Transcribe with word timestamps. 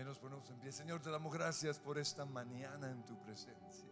Amén. 0.00 0.14
Ponemos 0.20 0.48
en 0.50 0.56
pie. 0.60 0.72
Señor, 0.72 1.00
te 1.00 1.10
damos 1.10 1.32
gracias 1.32 1.78
por 1.78 1.98
esta 1.98 2.24
mañana 2.24 2.90
en 2.90 3.04
tu 3.04 3.18
presencia. 3.20 3.84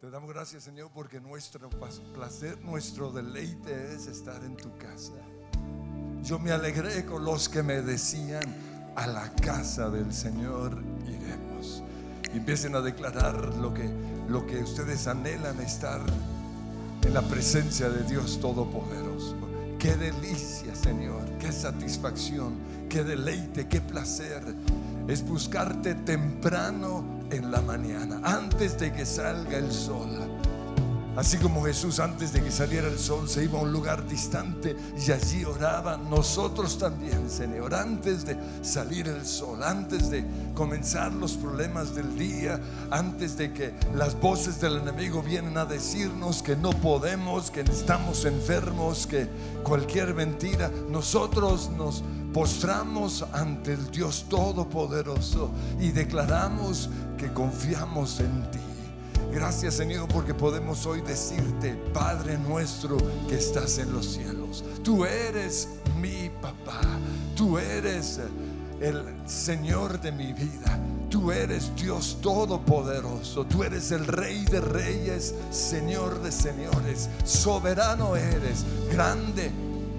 Te 0.00 0.10
damos 0.10 0.32
gracias, 0.32 0.64
Señor, 0.64 0.90
porque 0.94 1.20
nuestro 1.20 1.68
placer, 1.68 2.58
nuestro 2.62 3.12
deleite 3.12 3.94
es 3.94 4.06
estar 4.06 4.42
en 4.42 4.56
tu 4.56 4.76
casa. 4.78 5.12
Yo 6.22 6.38
me 6.38 6.50
alegré 6.50 7.04
con 7.04 7.24
los 7.24 7.48
que 7.48 7.62
me 7.62 7.82
decían, 7.82 8.42
a 8.96 9.06
la 9.06 9.30
casa 9.36 9.90
del 9.90 10.12
Señor 10.14 10.82
iremos. 11.06 11.82
Empiecen 12.32 12.74
a 12.76 12.80
declarar 12.80 13.54
lo 13.56 13.74
que, 13.74 13.88
lo 14.28 14.46
que 14.46 14.62
ustedes 14.62 15.06
anhelan 15.06 15.60
estar 15.60 16.00
en 17.02 17.14
la 17.14 17.22
presencia 17.22 17.90
de 17.90 18.04
Dios 18.04 18.40
Todopoderoso. 18.40 19.39
Qué 19.80 19.96
delicia, 19.96 20.74
Señor, 20.74 21.24
qué 21.38 21.50
satisfacción, 21.50 22.52
qué 22.90 23.02
deleite, 23.02 23.66
qué 23.66 23.80
placer 23.80 24.42
es 25.08 25.26
buscarte 25.26 25.94
temprano 25.94 27.02
en 27.30 27.50
la 27.50 27.62
mañana, 27.62 28.20
antes 28.22 28.78
de 28.78 28.92
que 28.92 29.06
salga 29.06 29.56
el 29.56 29.72
sol. 29.72 30.29
Así 31.16 31.38
como 31.38 31.64
Jesús 31.64 31.98
antes 31.98 32.32
de 32.32 32.42
que 32.42 32.52
saliera 32.52 32.86
el 32.86 32.98
sol 32.98 33.28
se 33.28 33.44
iba 33.44 33.58
a 33.58 33.62
un 33.62 33.72
lugar 33.72 34.06
distante 34.06 34.76
y 34.96 35.10
allí 35.10 35.44
oraba, 35.44 35.96
nosotros 35.96 36.78
también, 36.78 37.28
Señor, 37.28 37.74
antes 37.74 38.24
de 38.24 38.36
salir 38.62 39.08
el 39.08 39.26
sol, 39.26 39.62
antes 39.62 40.08
de 40.08 40.24
comenzar 40.54 41.12
los 41.12 41.32
problemas 41.32 41.96
del 41.96 42.16
día, 42.16 42.60
antes 42.90 43.36
de 43.36 43.52
que 43.52 43.74
las 43.94 44.18
voces 44.18 44.60
del 44.60 44.76
enemigo 44.76 45.20
vienen 45.20 45.58
a 45.58 45.64
decirnos 45.64 46.42
que 46.42 46.54
no 46.54 46.70
podemos, 46.70 47.50
que 47.50 47.62
estamos 47.62 48.24
enfermos, 48.24 49.06
que 49.06 49.28
cualquier 49.64 50.14
mentira, 50.14 50.70
nosotros 50.90 51.70
nos 51.76 52.04
postramos 52.32 53.24
ante 53.32 53.72
el 53.72 53.90
Dios 53.90 54.26
Todopoderoso 54.28 55.50
y 55.80 55.90
declaramos 55.90 56.88
que 57.18 57.32
confiamos 57.32 58.20
en 58.20 58.50
ti. 58.52 58.69
Gracias 59.32 59.74
Señor 59.74 60.08
porque 60.08 60.34
podemos 60.34 60.86
hoy 60.86 61.00
decirte, 61.02 61.74
Padre 61.92 62.36
nuestro 62.38 62.96
que 63.28 63.36
estás 63.36 63.78
en 63.78 63.92
los 63.92 64.06
cielos, 64.06 64.64
tú 64.82 65.04
eres 65.04 65.68
mi 66.00 66.30
papá, 66.40 66.80
tú 67.36 67.58
eres 67.58 68.20
el 68.80 69.02
Señor 69.26 70.00
de 70.00 70.12
mi 70.12 70.32
vida. 70.32 70.78
Tú 71.10 71.32
eres 71.32 71.74
Dios 71.74 72.18
todopoderoso, 72.22 73.44
tú 73.44 73.64
eres 73.64 73.90
el 73.90 74.06
Rey 74.06 74.44
de 74.44 74.60
reyes, 74.60 75.34
Señor 75.50 76.22
de 76.22 76.30
señores, 76.30 77.10
soberano 77.24 78.14
eres, 78.14 78.64
grande, 78.92 79.50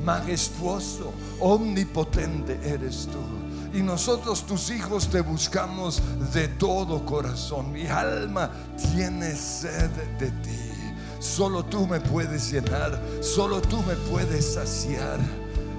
majestuoso, 0.05 1.11
omnipotente 1.41 2.57
eres 2.63 3.09
tú. 3.11 3.40
Y 3.73 3.81
nosotros 3.81 4.45
tus 4.45 4.69
hijos 4.69 5.07
te 5.07 5.21
buscamos 5.21 6.01
de 6.33 6.47
todo 6.47 7.05
corazón. 7.05 7.71
Mi 7.71 7.87
alma 7.87 8.51
tiene 8.77 9.35
sed 9.35 9.89
de 10.19 10.31
ti. 10.31 10.59
Solo 11.19 11.63
tú 11.63 11.85
me 11.87 11.99
puedes 11.99 12.51
llenar, 12.51 12.99
solo 13.21 13.61
tú 13.61 13.81
me 13.83 13.95
puedes 13.95 14.55
saciar. 14.55 15.19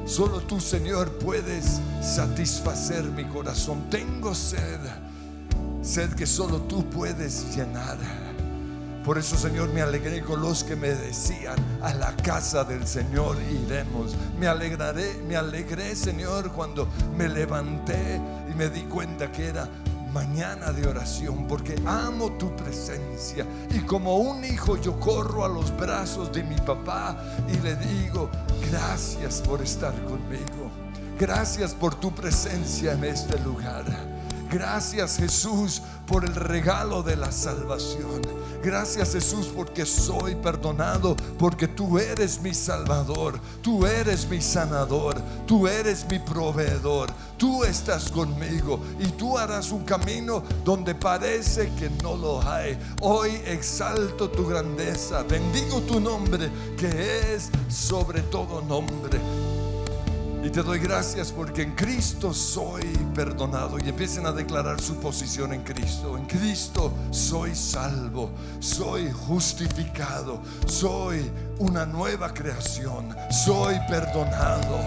Solo 0.04 0.40
tú, 0.40 0.60
Señor, 0.60 1.12
puedes 1.18 1.80
satisfacer 2.00 3.04
mi 3.04 3.24
corazón. 3.24 3.88
Tengo 3.88 4.34
sed, 4.34 4.80
sed 5.82 6.12
que 6.14 6.26
solo 6.26 6.60
tú 6.62 6.84
puedes 6.90 7.54
llenar. 7.54 7.98
Por 9.04 9.18
eso, 9.18 9.36
Señor, 9.36 9.68
me 9.70 9.82
alegré 9.82 10.22
con 10.22 10.40
los 10.40 10.62
que 10.62 10.76
me 10.76 10.90
decían, 10.90 11.56
a 11.82 11.92
la 11.94 12.14
casa 12.16 12.62
del 12.62 12.86
Señor 12.86 13.36
iremos. 13.42 14.14
Me 14.38 14.46
alegraré, 14.46 15.20
me 15.26 15.34
alegré, 15.34 15.96
Señor, 15.96 16.52
cuando 16.52 16.86
me 17.16 17.28
levanté 17.28 18.20
y 18.48 18.54
me 18.54 18.68
di 18.68 18.82
cuenta 18.82 19.32
que 19.32 19.48
era 19.48 19.68
mañana 20.12 20.72
de 20.72 20.86
oración, 20.86 21.48
porque 21.48 21.74
amo 21.84 22.32
tu 22.32 22.54
presencia. 22.54 23.44
Y 23.70 23.80
como 23.80 24.18
un 24.18 24.44
hijo 24.44 24.76
yo 24.76 25.00
corro 25.00 25.44
a 25.44 25.48
los 25.48 25.76
brazos 25.76 26.30
de 26.32 26.44
mi 26.44 26.56
papá 26.56 27.16
y 27.52 27.56
le 27.58 27.74
digo, 27.76 28.30
gracias 28.70 29.40
por 29.40 29.62
estar 29.62 29.94
conmigo. 30.04 30.70
Gracias 31.18 31.74
por 31.74 31.94
tu 31.94 32.14
presencia 32.14 32.92
en 32.92 33.04
este 33.04 33.38
lugar. 33.40 33.84
Gracias 34.50 35.16
Jesús 35.16 35.82
por 36.06 36.24
el 36.24 36.34
regalo 36.34 37.02
de 37.02 37.16
la 37.16 37.32
salvación. 37.32 38.41
Gracias 38.62 39.12
Jesús 39.12 39.50
porque 39.54 39.84
soy 39.84 40.36
perdonado, 40.36 41.16
porque 41.36 41.66
tú 41.66 41.98
eres 41.98 42.40
mi 42.40 42.54
salvador, 42.54 43.40
tú 43.60 43.84
eres 43.84 44.28
mi 44.28 44.40
sanador, 44.40 45.20
tú 45.46 45.66
eres 45.66 46.06
mi 46.08 46.20
proveedor, 46.20 47.10
tú 47.36 47.64
estás 47.64 48.08
conmigo 48.10 48.78
y 49.00 49.06
tú 49.08 49.36
harás 49.36 49.72
un 49.72 49.84
camino 49.84 50.44
donde 50.64 50.94
parece 50.94 51.72
que 51.74 51.90
no 52.02 52.16
lo 52.16 52.40
hay. 52.40 52.78
Hoy 53.00 53.32
exalto 53.46 54.30
tu 54.30 54.46
grandeza, 54.46 55.24
bendigo 55.24 55.80
tu 55.80 55.98
nombre 55.98 56.48
que 56.76 57.34
es 57.34 57.50
sobre 57.68 58.22
todo 58.22 58.62
nombre. 58.62 59.18
Y 60.44 60.50
te 60.50 60.60
doy 60.60 60.80
gracias 60.80 61.30
porque 61.30 61.62
en 61.62 61.76
Cristo 61.76 62.34
soy 62.34 62.82
perdonado. 63.14 63.78
Y 63.78 63.88
empiecen 63.88 64.26
a 64.26 64.32
declarar 64.32 64.80
su 64.80 64.96
posición 64.96 65.52
en 65.52 65.62
Cristo. 65.62 66.18
En 66.18 66.26
Cristo 66.26 66.92
soy 67.12 67.54
salvo, 67.54 68.32
soy 68.58 69.12
justificado, 69.12 70.40
soy 70.66 71.30
una 71.60 71.86
nueva 71.86 72.34
creación, 72.34 73.14
soy 73.44 73.76
perdonado. 73.88 74.80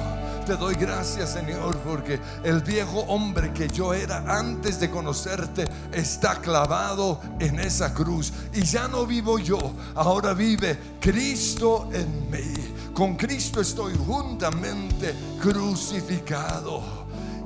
Te 0.46 0.58
doy 0.58 0.76
gracias, 0.76 1.32
Señor, 1.32 1.78
porque 1.78 2.20
el 2.44 2.60
viejo 2.60 3.00
hombre 3.08 3.54
que 3.54 3.70
yo 3.70 3.94
era 3.94 4.24
antes 4.28 4.80
de 4.80 4.92
conocerte 4.92 5.70
está 5.94 6.36
clavado 6.36 7.22
en 7.40 7.62
esa 7.62 7.94
cruz. 7.94 8.34
Y 8.54 8.64
ya 8.64 8.90
no 8.90 9.06
vivo 9.06 9.40
yo, 9.40 9.72
ahora 9.96 10.34
vive 10.34 10.78
Cristo 11.00 11.90
en 11.94 12.30
mí. 12.30 12.75
Con 12.96 13.18
Cristo 13.18 13.60
estoy 13.60 13.94
juntamente 14.08 15.14
crucificado. 15.42 16.82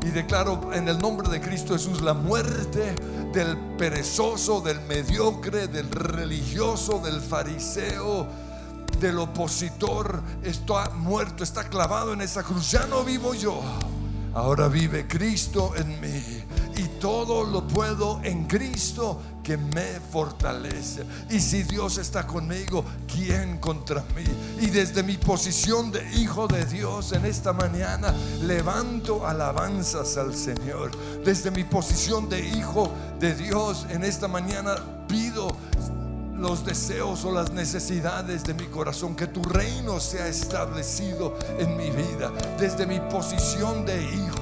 Y 0.04 0.10
declaro 0.10 0.72
en 0.72 0.88
el 0.88 1.02
nombre 1.02 1.28
de 1.28 1.42
Cristo 1.42 1.74
Jesús 1.74 2.04
la 2.04 2.14
muerte 2.14 2.96
del 3.34 3.58
perezoso, 3.76 4.62
del 4.62 4.80
mediocre, 4.82 5.68
del 5.68 5.90
religioso, 5.90 7.00
del 7.00 7.20
fariseo, 7.20 8.28
del 9.00 9.18
opositor. 9.18 10.22
Está 10.44 10.92
muerto, 10.92 11.44
está 11.44 11.64
clavado 11.64 12.14
en 12.14 12.22
esa 12.22 12.44
cruz. 12.44 12.70
Ya 12.70 12.86
no 12.86 13.04
vivo 13.04 13.34
yo. 13.34 13.60
Ahora 14.36 14.68
vive 14.68 15.08
Cristo 15.08 15.74
en 15.76 16.00
mí. 16.00 16.44
Y 16.76 16.84
todo 17.00 17.44
lo 17.44 17.68
puedo 17.68 18.22
en 18.24 18.46
Cristo 18.46 19.20
que 19.50 19.58
me 19.58 20.00
fortalece. 20.12 21.04
Y 21.28 21.40
si 21.40 21.64
Dios 21.64 21.98
está 21.98 22.28
conmigo, 22.28 22.86
¿quién 23.12 23.58
contra 23.58 24.04
mí? 24.16 24.24
Y 24.62 24.68
desde 24.68 25.02
mi 25.02 25.18
posición 25.18 25.92
de 25.92 26.08
hijo 26.18 26.48
de 26.48 26.66
Dios 26.66 27.14
en 27.14 27.26
esta 27.26 27.52
mañana, 27.52 28.14
levanto 28.44 29.26
alabanzas 29.26 30.18
al 30.18 30.36
Señor. 30.36 30.92
Desde 31.26 31.50
mi 31.50 31.64
posición 31.64 32.30
de 32.30 32.48
hijo 32.48 32.92
de 33.20 33.34
Dios 33.34 33.88
en 33.90 34.04
esta 34.04 34.28
mañana, 34.28 34.76
pido 35.08 35.56
los 36.38 36.64
deseos 36.64 37.26
o 37.26 37.32
las 37.32 37.52
necesidades 37.52 38.46
de 38.46 38.54
mi 38.54 38.68
corazón, 38.68 39.16
que 39.16 39.26
tu 39.26 39.44
reino 39.44 40.00
sea 40.00 40.28
establecido 40.28 41.40
en 41.58 41.76
mi 41.76 41.90
vida, 41.90 42.32
desde 42.60 42.86
mi 42.86 43.00
posición 43.00 43.84
de 43.84 44.00
hijo 44.04 44.39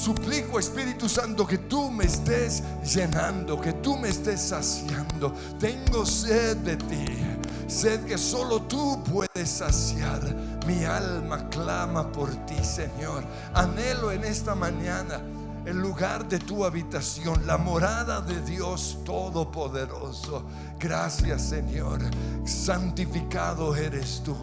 Suplico, 0.00 0.58
Espíritu 0.58 1.10
Santo, 1.10 1.46
que 1.46 1.58
tú 1.58 1.90
me 1.90 2.04
estés 2.04 2.62
llenando, 2.82 3.60
que 3.60 3.74
tú 3.74 3.98
me 3.98 4.08
estés 4.08 4.40
saciando. 4.40 5.30
Tengo 5.58 6.06
sed 6.06 6.56
de 6.56 6.76
ti, 6.78 7.18
sed 7.66 8.06
que 8.06 8.16
solo 8.16 8.62
tú 8.62 9.04
puedes 9.04 9.50
saciar. 9.50 10.22
Mi 10.66 10.84
alma 10.84 11.50
clama 11.50 12.10
por 12.10 12.30
ti, 12.46 12.56
Señor. 12.64 13.24
Anhelo 13.52 14.10
en 14.10 14.24
esta 14.24 14.54
mañana 14.54 15.20
el 15.66 15.76
lugar 15.76 16.26
de 16.26 16.38
tu 16.38 16.64
habitación, 16.64 17.46
la 17.46 17.58
morada 17.58 18.22
de 18.22 18.40
Dios 18.40 19.00
Todopoderoso. 19.04 20.44
Gracias, 20.78 21.42
Señor. 21.42 22.00
Santificado 22.46 23.76
eres 23.76 24.22
tú 24.24 24.34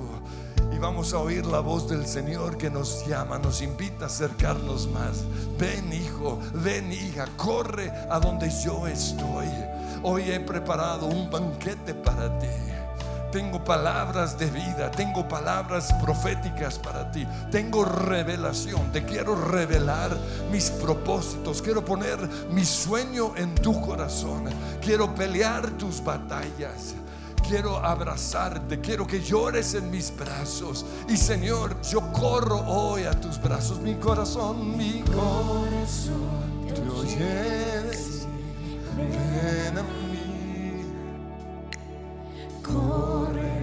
y 0.72 0.80
vamos 0.80 1.14
a 1.14 1.20
oír 1.20 1.46
la 1.46 1.60
voz 1.60 1.90
del 1.90 2.06
Señor 2.06 2.58
que 2.58 2.70
nos 2.70 3.06
llama, 3.08 3.38
nos 3.38 3.62
invita 3.62 4.06
a 4.06 4.08
acercarnos 4.08 4.88
más. 4.88 5.24
Ven 5.58 5.92
hijo, 5.92 6.40
ven 6.54 6.92
hija, 6.92 7.26
corre 7.36 7.92
a 8.10 8.20
donde 8.20 8.50
yo 8.64 8.88
estoy. 8.88 9.48
Hoy 10.04 10.32
he 10.32 10.40
preparado 10.40 11.08
un 11.08 11.30
banquete 11.30 11.94
para 11.94 12.38
ti. 12.40 12.48
Tengo 13.32 13.64
palabras 13.64 14.38
de 14.40 14.50
vida, 14.50 14.90
tengo 14.92 15.28
palabras 15.28 15.94
proféticas 16.02 16.80
para 16.80 17.12
ti, 17.12 17.28
tengo 17.52 17.84
revelación, 17.84 18.90
te 18.94 19.04
quiero 19.04 19.36
revelar 19.36 20.18
mis 20.50 20.70
propósitos, 20.70 21.62
quiero 21.62 21.84
poner 21.84 22.18
mi 22.50 22.64
sueño 22.64 23.36
en 23.36 23.54
tu 23.56 23.82
corazón, 23.82 24.46
quiero 24.82 25.14
pelear 25.14 25.70
tus 25.72 26.02
batallas 26.02 26.96
quiero 27.48 27.78
abrazarte, 27.78 28.80
quiero 28.80 29.08
que 29.08 29.22
llores 29.22 29.74
en 29.74 29.90
mis 29.90 30.16
brazos. 30.16 30.86
Y 31.08 31.18
Señor, 31.18 31.82
yo 31.82 32.02
corro 32.12 32.60
hoy 32.68 33.04
a 33.04 33.12
tus 33.12 33.42
brazos, 33.42 33.80
mi 33.80 33.96
corazón, 33.96 34.78
mi 34.78 35.02
corazón 35.02 36.48
te 36.74 36.82
oye 36.90 37.26
decir, 37.84 38.28
ven 38.96 39.78
a 39.78 39.84
mí. 39.84 39.88
Correré 42.62 43.57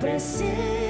tu 0.00 0.85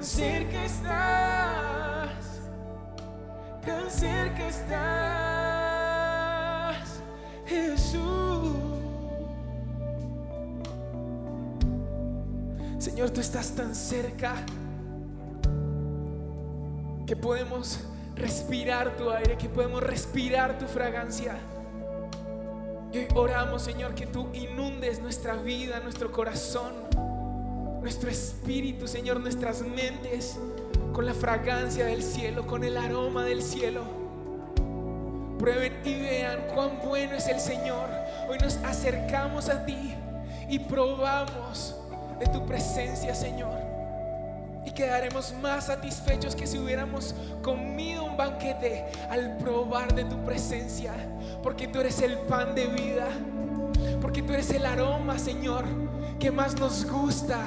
Tan 0.00 0.08
cerca 0.08 0.64
estás, 0.64 2.40
tan 3.66 3.90
cerca 3.90 4.48
estás, 4.48 4.78
Jesús. 7.44 8.56
Señor, 12.78 13.10
tú 13.10 13.20
estás 13.20 13.50
tan 13.50 13.74
cerca 13.74 14.36
que 17.06 17.14
podemos 17.14 17.80
respirar 18.16 18.96
tu 18.96 19.10
aire, 19.10 19.36
que 19.36 19.50
podemos 19.50 19.82
respirar 19.82 20.58
tu 20.58 20.64
fragancia. 20.64 21.36
Y 22.90 23.00
hoy 23.00 23.06
oramos, 23.14 23.60
Señor, 23.60 23.94
que 23.94 24.06
tú 24.06 24.30
inundes 24.32 24.98
nuestra 25.02 25.34
vida, 25.34 25.78
nuestro 25.80 26.10
corazón, 26.10 26.79
nuestro 27.80 28.10
espíritu, 28.10 28.86
Señor, 28.86 29.20
nuestras 29.20 29.62
mentes 29.62 30.38
con 30.92 31.06
la 31.06 31.14
fragancia 31.14 31.86
del 31.86 32.02
cielo, 32.02 32.46
con 32.46 32.64
el 32.64 32.76
aroma 32.76 33.24
del 33.24 33.42
cielo. 33.42 33.82
Prueben 35.38 35.80
y 35.84 35.94
vean 36.00 36.40
cuán 36.54 36.80
bueno 36.84 37.14
es 37.14 37.26
el 37.26 37.40
Señor. 37.40 37.88
Hoy 38.28 38.38
nos 38.38 38.56
acercamos 38.58 39.48
a 39.48 39.64
ti 39.64 39.94
y 40.48 40.58
probamos 40.58 41.76
de 42.18 42.26
tu 42.26 42.44
presencia, 42.44 43.14
Señor. 43.14 43.58
Y 44.66 44.72
quedaremos 44.72 45.32
más 45.40 45.66
satisfechos 45.66 46.36
que 46.36 46.46
si 46.46 46.58
hubiéramos 46.58 47.14
comido 47.42 48.04
un 48.04 48.18
banquete 48.18 48.84
al 49.08 49.38
probar 49.38 49.94
de 49.94 50.04
tu 50.04 50.22
presencia. 50.26 50.92
Porque 51.42 51.66
tú 51.66 51.80
eres 51.80 52.02
el 52.02 52.18
pan 52.18 52.54
de 52.54 52.66
vida. 52.66 53.08
porque 54.02 54.22
tú 54.22 54.34
eres 54.34 54.50
el 54.50 54.66
aroma, 54.66 55.18
Señor, 55.18 55.64
que 56.20 56.30
más 56.30 56.60
nos 56.60 56.84
gusta. 56.84 57.46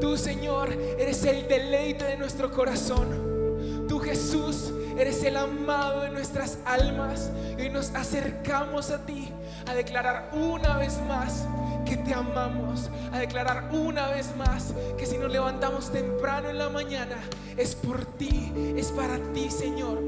Tú, 0.00 0.16
Señor, 0.18 0.72
eres 0.98 1.24
el 1.24 1.48
deleite 1.48 2.04
de 2.04 2.16
nuestro 2.16 2.50
corazón. 2.50 3.86
Tú, 3.88 4.00
Jesús, 4.00 4.72
eres 4.98 5.22
el 5.22 5.36
amado 5.36 6.02
de 6.02 6.10
nuestras 6.10 6.58
almas. 6.64 7.30
Y 7.56 7.70
nos 7.70 7.94
acercamos 7.94 8.90
a 8.90 9.06
ti 9.06 9.32
a 9.66 9.74
declarar 9.74 10.30
una 10.32 10.76
vez 10.76 10.98
más 11.08 11.46
que 11.86 11.96
te 11.96 12.12
amamos, 12.12 12.90
a 13.12 13.18
declarar 13.18 13.70
una 13.72 14.08
vez 14.08 14.36
más 14.36 14.74
que 14.98 15.06
si 15.06 15.16
nos 15.16 15.32
levantamos 15.32 15.90
temprano 15.90 16.50
en 16.50 16.58
la 16.58 16.68
mañana 16.68 17.16
es 17.56 17.74
por 17.74 18.04
ti, 18.04 18.52
es 18.76 18.88
para 18.92 19.18
ti, 19.32 19.50
Señor. 19.50 20.00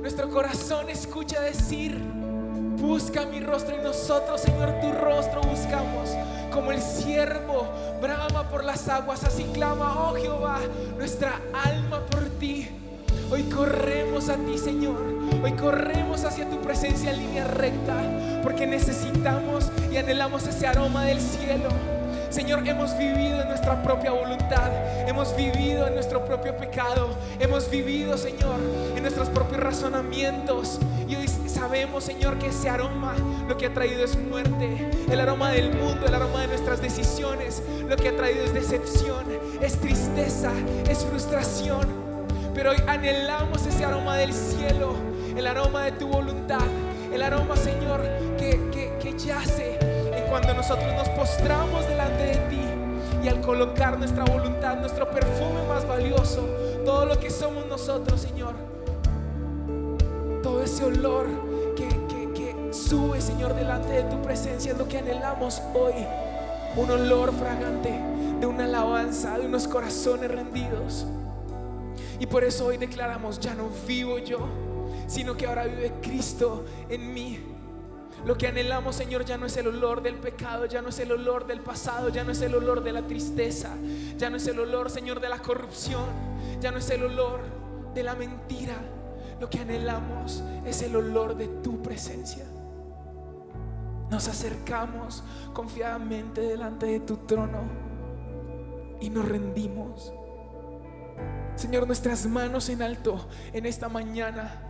Nuestro 0.00 0.28
corazón 0.30 0.90
escucha 0.90 1.40
decir, 1.40 2.00
busca 2.76 3.26
mi 3.26 3.40
rostro 3.40 3.76
y 3.76 3.82
nosotros, 3.82 4.40
Señor, 4.40 4.80
tu 4.80 4.92
rostro 4.92 5.40
buscamos. 5.42 6.10
Como 6.52 6.72
el 6.72 6.80
siervo 6.80 7.68
brama 8.00 8.48
por 8.48 8.64
las 8.64 8.88
aguas, 8.88 9.24
así 9.24 9.44
clama, 9.52 10.08
oh 10.08 10.14
Jehová, 10.14 10.60
nuestra 10.96 11.40
alma 11.52 12.00
por 12.06 12.24
ti. 12.38 12.68
Hoy 13.30 13.42
corremos 13.44 14.28
a 14.28 14.36
ti, 14.36 14.56
Señor. 14.56 14.96
Hoy 15.42 15.52
corremos 15.52 16.24
hacia 16.24 16.48
tu 16.48 16.60
presencia 16.60 17.10
en 17.10 17.18
línea 17.18 17.44
recta, 17.44 17.96
porque 18.42 18.66
necesitamos 18.66 19.70
y 19.90 19.96
anhelamos 19.96 20.46
ese 20.46 20.66
aroma 20.66 21.04
del 21.04 21.20
cielo. 21.20 21.95
Señor, 22.36 22.68
hemos 22.68 22.98
vivido 22.98 23.40
en 23.40 23.48
nuestra 23.48 23.82
propia 23.82 24.12
voluntad, 24.12 24.70
hemos 25.08 25.34
vivido 25.34 25.86
en 25.86 25.94
nuestro 25.94 26.22
propio 26.22 26.54
pecado, 26.54 27.16
hemos 27.40 27.70
vivido, 27.70 28.18
Señor, 28.18 28.60
en 28.94 29.00
nuestros 29.00 29.30
propios 29.30 29.58
razonamientos. 29.58 30.78
Y 31.08 31.16
hoy 31.16 31.28
sabemos, 31.28 32.04
Señor, 32.04 32.38
que 32.38 32.48
ese 32.48 32.68
aroma 32.68 33.14
lo 33.48 33.56
que 33.56 33.64
ha 33.64 33.72
traído 33.72 34.04
es 34.04 34.18
muerte, 34.18 34.90
el 35.10 35.18
aroma 35.18 35.50
del 35.50 35.72
mundo, 35.72 36.04
el 36.06 36.14
aroma 36.14 36.42
de 36.42 36.48
nuestras 36.48 36.82
decisiones, 36.82 37.62
lo 37.88 37.96
que 37.96 38.10
ha 38.10 38.16
traído 38.16 38.44
es 38.44 38.52
decepción, 38.52 39.24
es 39.62 39.80
tristeza, 39.80 40.52
es 40.90 41.06
frustración. 41.06 41.88
Pero 42.54 42.72
hoy 42.72 42.82
anhelamos 42.86 43.64
ese 43.64 43.86
aroma 43.86 44.14
del 44.18 44.34
cielo, 44.34 44.94
el 45.34 45.46
aroma 45.46 45.84
de 45.84 45.92
tu 45.92 46.06
voluntad, 46.08 46.66
el 47.14 47.22
aroma, 47.22 47.56
Señor, 47.56 48.02
que, 48.36 48.60
que, 48.70 48.98
que 49.00 49.18
yace 49.18 49.85
cuando 50.28 50.54
nosotros 50.54 50.92
nos 50.94 51.08
postramos 51.10 51.86
delante 51.88 52.22
de 52.24 52.36
ti 52.48 52.60
y 53.22 53.28
al 53.28 53.40
colocar 53.40 53.98
nuestra 53.98 54.24
voluntad, 54.24 54.76
nuestro 54.78 55.10
perfume 55.10 55.66
más 55.68 55.86
valioso, 55.86 56.42
todo 56.84 57.06
lo 57.06 57.18
que 57.18 57.30
somos 57.30 57.66
nosotros, 57.66 58.20
Señor, 58.20 58.54
todo 60.42 60.62
ese 60.62 60.84
olor 60.84 61.26
que, 61.74 61.88
que, 62.34 62.72
sube, 62.72 63.20
Señor, 63.20 63.54
delante 63.54 63.88
de 63.92 64.02
tu 64.04 64.20
presencia 64.22 64.72
es 64.72 64.78
lo 64.78 64.86
que 64.86 64.98
anhelamos 64.98 65.62
hoy. 65.74 65.94
Un 66.76 66.90
olor 66.90 67.32
fragante 67.32 67.98
de 68.38 68.46
una 68.46 68.64
alabanza, 68.64 69.38
de 69.38 69.46
unos 69.46 69.66
corazones 69.66 70.30
rendidos. 70.30 71.06
Y 72.18 72.26
por 72.26 72.44
eso 72.44 72.66
hoy 72.66 72.76
declaramos, 72.76 73.40
ya 73.40 73.54
no 73.54 73.70
vivo 73.86 74.18
yo, 74.18 74.46
sino 75.06 75.36
que 75.36 75.46
ahora 75.46 75.64
vive 75.64 75.92
Cristo 76.02 76.64
en 76.88 77.14
mí. 77.14 77.55
Lo 78.24 78.36
que 78.36 78.48
anhelamos, 78.48 78.96
Señor, 78.96 79.24
ya 79.24 79.36
no 79.36 79.46
es 79.46 79.56
el 79.56 79.68
olor 79.68 80.02
del 80.02 80.16
pecado, 80.16 80.66
ya 80.66 80.82
no 80.82 80.88
es 80.88 80.98
el 80.98 81.12
olor 81.12 81.46
del 81.46 81.60
pasado, 81.60 82.08
ya 82.08 82.24
no 82.24 82.32
es 82.32 82.40
el 82.40 82.54
olor 82.54 82.82
de 82.82 82.92
la 82.92 83.02
tristeza, 83.02 83.76
ya 84.16 84.30
no 84.30 84.36
es 84.36 84.46
el 84.48 84.58
olor, 84.58 84.90
Señor, 84.90 85.20
de 85.20 85.28
la 85.28 85.38
corrupción, 85.38 86.06
ya 86.60 86.70
no 86.70 86.78
es 86.78 86.90
el 86.90 87.04
olor 87.04 87.40
de 87.94 88.02
la 88.02 88.14
mentira. 88.14 88.74
Lo 89.40 89.50
que 89.50 89.60
anhelamos 89.60 90.42
es 90.64 90.82
el 90.82 90.96
olor 90.96 91.36
de 91.36 91.46
tu 91.46 91.82
presencia. 91.82 92.46
Nos 94.10 94.28
acercamos 94.28 95.22
confiadamente 95.52 96.40
delante 96.40 96.86
de 96.86 97.00
tu 97.00 97.18
trono 97.18 97.62
y 99.00 99.10
nos 99.10 99.28
rendimos. 99.28 100.12
Señor, 101.56 101.86
nuestras 101.86 102.26
manos 102.26 102.68
en 102.68 102.82
alto 102.82 103.26
en 103.52 103.66
esta 103.66 103.88
mañana, 103.88 104.65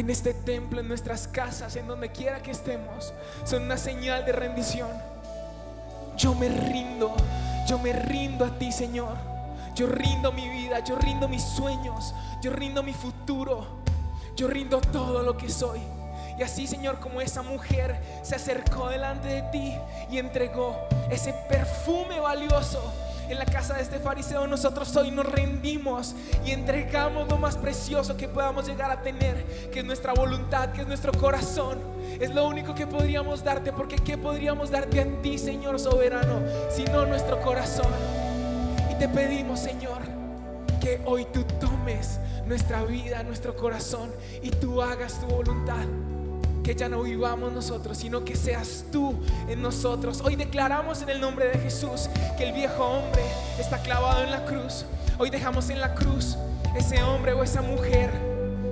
en 0.00 0.10
este 0.10 0.32
templo, 0.32 0.80
en 0.80 0.88
nuestras 0.88 1.26
casas, 1.26 1.74
en 1.76 1.88
donde 1.88 2.10
quiera 2.10 2.40
que 2.40 2.52
estemos, 2.52 3.12
son 3.44 3.64
una 3.64 3.76
señal 3.76 4.24
de 4.24 4.32
rendición. 4.32 4.88
Yo 6.16 6.34
me 6.34 6.48
rindo, 6.48 7.14
yo 7.66 7.78
me 7.78 7.92
rindo 7.92 8.44
a 8.44 8.58
ti, 8.58 8.70
Señor. 8.70 9.16
Yo 9.74 9.86
rindo 9.86 10.32
mi 10.32 10.48
vida, 10.48 10.80
yo 10.84 10.96
rindo 10.96 11.28
mis 11.28 11.42
sueños, 11.42 12.12
yo 12.42 12.50
rindo 12.50 12.82
mi 12.82 12.92
futuro, 12.92 13.64
yo 14.36 14.48
rindo 14.48 14.80
todo 14.80 15.22
lo 15.22 15.36
que 15.36 15.48
soy. 15.48 15.80
Y 16.36 16.42
así, 16.42 16.66
Señor, 16.66 16.98
como 17.00 17.20
esa 17.20 17.42
mujer 17.42 18.00
se 18.22 18.36
acercó 18.36 18.88
delante 18.88 19.28
de 19.28 19.42
ti 19.50 19.76
y 20.10 20.18
entregó 20.18 20.76
ese 21.10 21.32
perfume 21.48 22.20
valioso 22.20 22.80
en 23.28 23.38
la 23.38 23.44
casa 23.44 23.74
de 23.74 23.82
este 23.82 23.98
fariseo, 23.98 24.46
nosotros 24.46 24.94
hoy 24.96 25.10
nos 25.10 25.26
rendimos 25.26 26.14
y 26.44 26.52
entregamos 26.52 27.28
lo 27.28 27.38
más 27.38 27.56
precioso 27.56 28.16
que 28.16 28.28
podamos 28.28 28.66
llegar 28.66 28.90
a 28.90 29.02
tener, 29.02 29.44
que 29.72 29.80
es 29.80 29.84
nuestra 29.84 30.12
voluntad, 30.14 30.72
que 30.72 30.82
es 30.82 30.86
nuestro 30.86 31.12
corazón. 31.12 31.78
Es 32.20 32.34
lo 32.34 32.46
único 32.46 32.74
que 32.74 32.86
podríamos 32.86 33.44
darte, 33.44 33.72
porque 33.72 33.96
¿qué 33.96 34.16
podríamos 34.16 34.70
darte 34.70 35.00
a 35.00 35.22
ti, 35.22 35.38
Señor 35.38 35.78
soberano, 35.78 36.40
sino 36.70 37.04
nuestro 37.06 37.40
corazón? 37.40 37.92
Y 38.90 38.94
te 38.94 39.08
pedimos, 39.08 39.60
Señor, 39.60 40.02
que 40.80 41.00
hoy 41.04 41.26
tú 41.32 41.44
tomes 41.60 42.18
nuestra 42.46 42.82
vida, 42.82 43.22
nuestro 43.22 43.54
corazón 43.54 44.10
y 44.42 44.50
tú 44.50 44.80
hagas 44.80 45.20
tu 45.20 45.26
voluntad 45.26 45.84
que 46.68 46.74
ya 46.74 46.90
no 46.90 47.02
vivamos 47.02 47.50
nosotros, 47.50 47.96
sino 47.96 48.26
que 48.26 48.36
seas 48.36 48.84
tú 48.92 49.14
en 49.48 49.62
nosotros. 49.62 50.20
Hoy 50.22 50.36
declaramos 50.36 51.00
en 51.00 51.08
el 51.08 51.18
nombre 51.18 51.48
de 51.48 51.58
Jesús 51.60 52.10
que 52.36 52.46
el 52.46 52.52
viejo 52.52 52.84
hombre 52.84 53.22
está 53.58 53.78
clavado 53.78 54.22
en 54.22 54.30
la 54.30 54.44
cruz. 54.44 54.84
Hoy 55.16 55.30
dejamos 55.30 55.70
en 55.70 55.80
la 55.80 55.94
cruz 55.94 56.36
ese 56.76 57.02
hombre 57.02 57.32
o 57.32 57.42
esa 57.42 57.62
mujer 57.62 58.10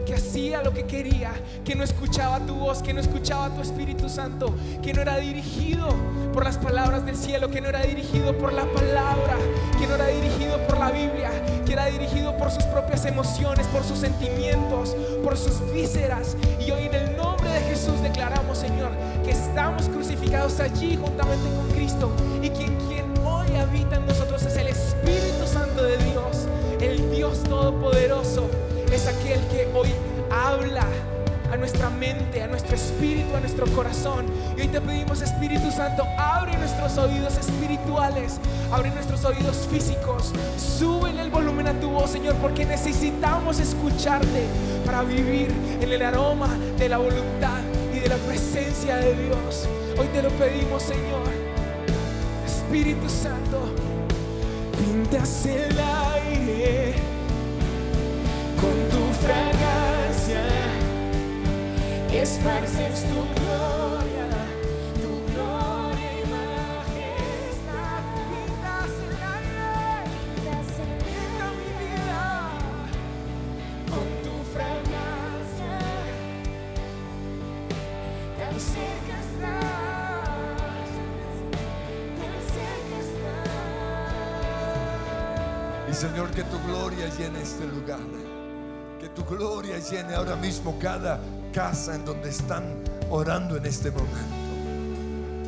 que 0.04 0.12
hacía 0.12 0.62
lo 0.62 0.74
que 0.74 0.84
quería, 0.84 1.32
que 1.64 1.74
no 1.74 1.84
escuchaba 1.84 2.38
tu 2.40 2.54
voz, 2.54 2.82
que 2.82 2.92
no 2.92 3.00
escuchaba 3.00 3.48
tu 3.48 3.62
Espíritu 3.62 4.10
Santo, 4.10 4.54
que 4.82 4.92
no 4.92 5.00
era 5.00 5.16
dirigido 5.16 5.88
por 6.34 6.44
las 6.44 6.58
palabras 6.58 7.06
del 7.06 7.16
cielo, 7.16 7.50
que 7.50 7.62
no 7.62 7.68
era 7.68 7.80
dirigido 7.80 8.36
por 8.36 8.52
la 8.52 8.66
palabra, 8.72 9.38
que 9.80 9.86
no 9.86 9.94
era 9.94 10.08
dirigido 10.08 10.58
por 10.66 10.78
la 10.78 10.90
Biblia, 10.90 11.30
que 11.64 11.72
era 11.72 11.86
dirigido 11.86 12.36
por 12.36 12.50
sus 12.50 12.64
propias 12.64 13.06
emociones, 13.06 13.66
por 13.68 13.82
sus 13.84 13.98
sentimientos, 13.98 14.94
por 15.24 15.38
sus 15.38 15.72
vísceras. 15.72 16.36
Y 16.60 16.70
hoy 16.70 16.84
en 16.84 16.94
el 16.94 17.15
crucificados 20.26 20.60
allí 20.60 20.96
juntamente 20.96 21.48
con 21.56 21.68
Cristo 21.70 22.10
y 22.42 22.50
que 22.50 22.66
quien 22.88 23.12
hoy 23.24 23.56
habita 23.56 23.96
en 23.96 24.06
nosotros 24.06 24.42
es 24.42 24.56
el 24.56 24.68
Espíritu 24.68 25.46
Santo 25.46 25.82
de 25.82 25.96
Dios, 25.98 26.46
el 26.80 27.10
Dios 27.10 27.42
Todopoderoso, 27.44 28.48
es 28.92 29.06
aquel 29.06 29.40
que 29.48 29.68
hoy 29.74 29.88
habla 30.30 30.86
a 31.52 31.56
nuestra 31.56 31.90
mente, 31.90 32.42
a 32.42 32.48
nuestro 32.48 32.74
espíritu, 32.74 33.36
a 33.36 33.40
nuestro 33.40 33.66
corazón. 33.68 34.26
Y 34.56 34.62
hoy 34.62 34.68
te 34.68 34.80
pedimos, 34.80 35.22
Espíritu 35.22 35.70
Santo, 35.70 36.04
abre 36.18 36.56
nuestros 36.58 36.98
oídos 36.98 37.36
espirituales, 37.38 38.40
abre 38.72 38.90
nuestros 38.90 39.24
oídos 39.24 39.68
físicos, 39.70 40.32
súbele 40.58 41.22
el 41.22 41.30
volumen 41.30 41.68
a 41.68 41.80
tu 41.80 41.90
voz, 41.90 42.10
Señor, 42.10 42.34
porque 42.36 42.64
necesitamos 42.64 43.60
escucharte 43.60 44.46
para 44.84 45.02
vivir 45.02 45.52
en 45.80 45.92
el 45.92 46.02
aroma 46.02 46.48
de 46.78 46.88
la 46.88 46.98
voluntad 46.98 47.60
y 47.94 48.00
de 48.00 48.08
la 48.08 48.16
presencia 48.16 48.96
de 48.96 49.14
Dios. 49.14 49.68
Hoy 49.98 50.06
te 50.12 50.22
lo 50.22 50.30
pedimos, 50.30 50.82
Señor. 50.82 51.26
Espíritu 52.46 53.08
Santo, 53.08 53.62
pintas 54.78 55.46
el 55.46 55.78
aire 55.78 56.94
con 58.60 58.74
tu 58.90 59.12
fragancia 59.24 60.66
esparces 62.26 63.04
tu 63.04 63.20
gloria, 63.40 63.75
llene 87.18 87.42
este 87.42 87.66
lugar. 87.66 88.00
Que 89.00 89.08
tu 89.08 89.24
gloria 89.24 89.78
llene 89.78 90.14
ahora 90.14 90.36
mismo 90.36 90.78
cada 90.78 91.20
casa 91.52 91.94
en 91.94 92.04
donde 92.04 92.30
están 92.30 92.64
orando 93.10 93.56
en 93.56 93.66
este 93.66 93.90
momento. 93.90 94.46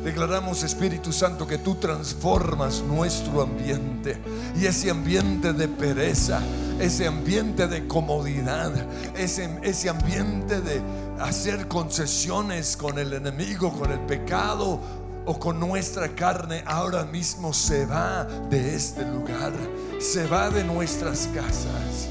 Declaramos, 0.03 0.63
Espíritu 0.63 1.11
Santo, 1.11 1.45
que 1.45 1.57
tú 1.57 1.75
transformas 1.75 2.81
nuestro 2.81 3.41
ambiente 3.41 4.17
y 4.55 4.65
ese 4.65 4.89
ambiente 4.89 5.51
de 5.51 5.67
pereza, 5.67 6.41
ese 6.79 7.05
ambiente 7.05 7.67
de 7.67 7.85
comodidad, 7.85 8.71
ese, 9.17 9.49
ese 9.61 9.89
ambiente 9.89 10.61
de 10.61 10.81
hacer 11.19 11.67
concesiones 11.67 12.77
con 12.77 12.97
el 12.97 13.11
enemigo, 13.11 13.77
con 13.77 13.91
el 13.91 13.99
pecado 13.99 14.79
o 15.25 15.37
con 15.37 15.59
nuestra 15.59 16.07
carne 16.15 16.63
ahora 16.65 17.03
mismo 17.03 17.53
se 17.53 17.85
va 17.85 18.23
de 18.49 18.75
este 18.75 19.05
lugar, 19.05 19.51
se 19.99 20.25
va 20.27 20.49
de 20.49 20.63
nuestras 20.63 21.27
casas. 21.27 22.07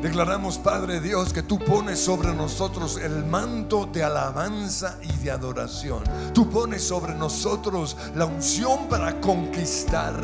Declaramos, 0.00 0.58
Padre 0.58 1.00
Dios, 1.00 1.32
que 1.32 1.42
tú 1.42 1.58
pones 1.58 1.98
sobre 1.98 2.32
nosotros 2.32 2.98
el 2.98 3.24
manto 3.24 3.84
de 3.92 4.04
alabanza 4.04 4.96
y 5.02 5.12
de 5.24 5.32
adoración. 5.32 6.04
Tú 6.32 6.48
pones 6.48 6.84
sobre 6.84 7.14
nosotros 7.14 7.96
la 8.14 8.24
unción 8.24 8.88
para 8.88 9.20
conquistar. 9.20 10.14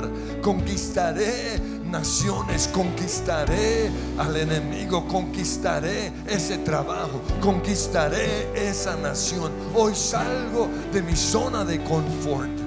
Conquistaré 0.41 1.61
naciones, 1.85 2.69
conquistaré 2.73 3.91
al 4.17 4.37
enemigo, 4.37 5.07
conquistaré 5.09 6.13
ese 6.27 6.59
trabajo, 6.59 7.21
conquistaré 7.41 8.53
esa 8.55 8.97
nación. 8.97 9.53
Hoy 9.75 9.95
salgo 9.97 10.69
de 10.93 11.03
mi 11.03 11.17
zona 11.17 11.65
de 11.65 11.83
confort 11.83 12.65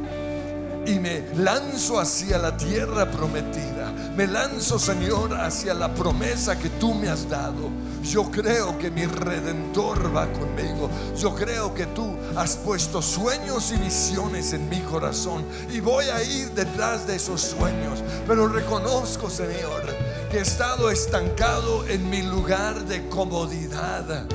y 0.86 1.00
me 1.00 1.24
lanzo 1.36 2.00
hacia 2.00 2.38
la 2.38 2.56
tierra 2.56 3.10
prometida. 3.10 3.77
Me 4.18 4.26
lanzo, 4.26 4.80
Señor, 4.80 5.32
hacia 5.36 5.76
la 5.76 5.94
promesa 5.94 6.58
que 6.58 6.70
tú 6.70 6.96
me 6.96 7.08
has 7.08 7.30
dado. 7.30 7.70
Yo 8.02 8.32
creo 8.32 8.76
que 8.80 8.90
mi 8.90 9.06
redentor 9.06 10.16
va 10.16 10.26
conmigo. 10.34 10.90
Yo 11.16 11.36
creo 11.36 11.72
que 11.76 11.86
tú 11.86 12.18
has 12.36 12.56
puesto 12.56 13.00
sueños 13.00 13.72
y 13.72 13.78
visiones 13.78 14.54
en 14.54 14.68
mi 14.70 14.80
corazón 14.80 15.46
y 15.72 15.82
voy 15.82 16.06
a 16.06 16.24
ir 16.24 16.50
detrás 16.54 17.06
de 17.06 17.18
esos 17.18 17.42
sueños. 17.42 18.04
Pero 18.26 18.48
reconozco, 18.48 19.30
Señor, 19.30 19.84
que 20.32 20.40
he 20.40 20.42
estado 20.42 20.90
estancado 20.90 21.86
en 21.86 22.10
mi 22.10 22.24
lugar 22.24 22.86
de 22.86 23.08
comodidad 23.10 24.26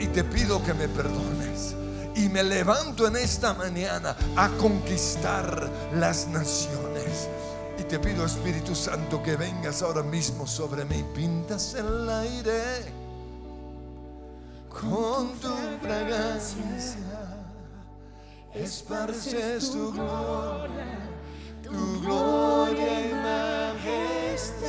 y 0.00 0.06
te 0.06 0.24
pido 0.24 0.64
que 0.64 0.72
me 0.72 0.88
perdones 0.88 1.74
y 2.14 2.30
me 2.30 2.42
levanto 2.42 3.06
en 3.06 3.16
esta 3.16 3.52
mañana 3.52 4.16
a 4.36 4.48
conquistar 4.56 5.68
las 5.92 6.28
naciones. 6.28 6.87
Te 7.88 7.98
pido, 7.98 8.26
Espíritu 8.26 8.74
Santo, 8.74 9.22
que 9.22 9.34
vengas 9.34 9.80
ahora 9.82 10.02
mismo 10.02 10.46
sobre 10.46 10.84
mí. 10.84 11.02
Pintas 11.14 11.72
el 11.72 12.06
aire 12.10 12.92
con 14.68 15.32
tu 15.38 15.48
fragancia. 15.80 16.58
Esparces 18.52 19.70
tu 19.70 19.90
gloria, 19.92 20.98
tu 21.62 22.00
gloria 22.02 23.08
y 23.08 23.14
majestad. 23.14 24.68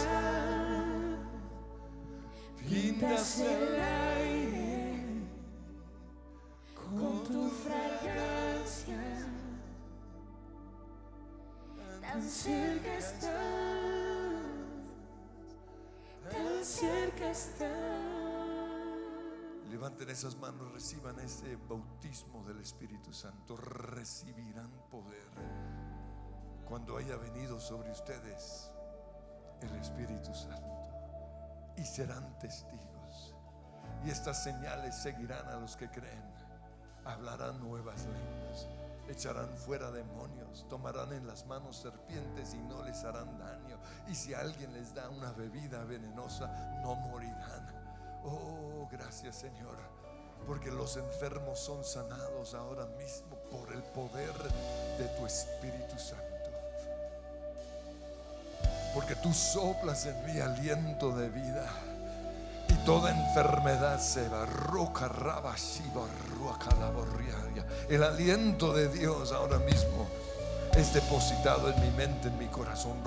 Pintas 2.70 3.40
el 3.40 3.82
aire 3.82 5.04
con 6.74 7.24
tu 7.26 7.50
fragancia. 7.50 9.29
Tan 12.10 12.24
cerca 12.24 12.96
estás, 12.96 13.30
tan 16.32 16.66
cerca 16.66 17.30
estás. 17.30 17.70
Levanten 19.70 20.10
esas 20.10 20.36
manos, 20.38 20.72
reciban 20.72 21.20
ese 21.20 21.56
bautismo 21.56 22.44
del 22.46 22.62
Espíritu 22.62 23.14
Santo, 23.14 23.56
recibirán 23.58 24.72
poder 24.90 25.30
cuando 26.68 26.98
haya 26.98 27.16
venido 27.16 27.60
sobre 27.60 27.92
ustedes 27.92 28.72
el 29.62 29.76
Espíritu 29.76 30.34
Santo 30.34 30.90
y 31.78 31.86
serán 31.86 32.40
testigos. 32.40 33.36
Y 34.04 34.10
estas 34.10 34.44
señales 34.44 34.96
seguirán 34.96 35.48
a 35.48 35.60
los 35.60 35.78
que 35.78 35.88
creen 35.92 36.40
hablarán 37.06 37.60
nuevas 37.60 38.06
lenguas, 38.06 38.68
echarán 39.10 39.50
fuera 39.58 39.92
demonios, 39.92 40.66
tomarán 40.70 41.14
en 41.14 41.28
las 41.28 41.46
manos 41.46 41.78
serpientes 41.78 42.54
y 42.54 42.58
no 42.58 42.84
les 42.84 43.04
harán 43.04 43.38
daño. 43.38 43.78
Y 44.08 44.16
si 44.16 44.34
alguien 44.34 44.74
les 44.74 44.94
da 44.94 45.10
una 45.10 45.32
bebida 45.32 45.84
venenosa, 45.84 46.48
no 46.82 46.96
morirán. 46.96 47.68
Oh, 48.24 48.88
gracias 48.92 49.38
Señor, 49.38 49.78
porque 50.46 50.72
los 50.72 50.98
enfermos 50.98 51.60
son 51.60 51.84
sanados 51.84 52.54
ahora 52.54 52.86
mismo 52.98 53.38
por 53.50 53.72
el 53.74 53.84
poder 53.84 54.34
de 54.98 55.06
tu 55.18 55.26
Espíritu 55.26 55.98
Santo. 55.98 56.26
Porque 58.94 59.16
tú 59.16 59.34
soplas 59.34 60.06
en 60.06 60.26
mi 60.26 60.40
aliento 60.40 61.16
de 61.16 61.30
vida 61.30 61.89
toda 62.86 63.12
enfermedad 63.12 64.00
se 64.00 64.28
va. 64.30 64.46
El 67.90 68.04
aliento 68.04 68.74
de 68.74 68.88
Dios 68.90 69.32
ahora 69.32 69.58
mismo 69.60 70.08
es 70.76 70.94
depositado 70.94 71.72
en 71.72 71.82
mi 71.82 71.92
mente, 71.98 72.28
en 72.28 72.38
mi 72.38 72.48
corazón. 72.48 72.98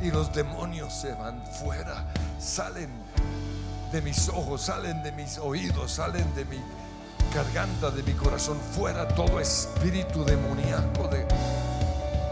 Y 0.00 0.10
los 0.10 0.32
demonios 0.34 0.92
se 0.92 1.14
van 1.14 1.44
fuera, 1.46 2.04
salen 2.38 2.90
de 3.92 4.02
mis 4.02 4.28
ojos, 4.28 4.62
salen 4.62 5.02
de 5.02 5.12
mis 5.12 5.38
oídos, 5.38 5.92
salen 5.92 6.34
de 6.34 6.44
mi 6.44 6.60
garganta, 7.34 7.90
de 7.90 8.02
mi 8.02 8.12
corazón. 8.12 8.58
Fuera 8.74 9.08
todo 9.08 9.40
espíritu 9.40 10.24
demoníaco 10.24 11.08
de 11.08 11.26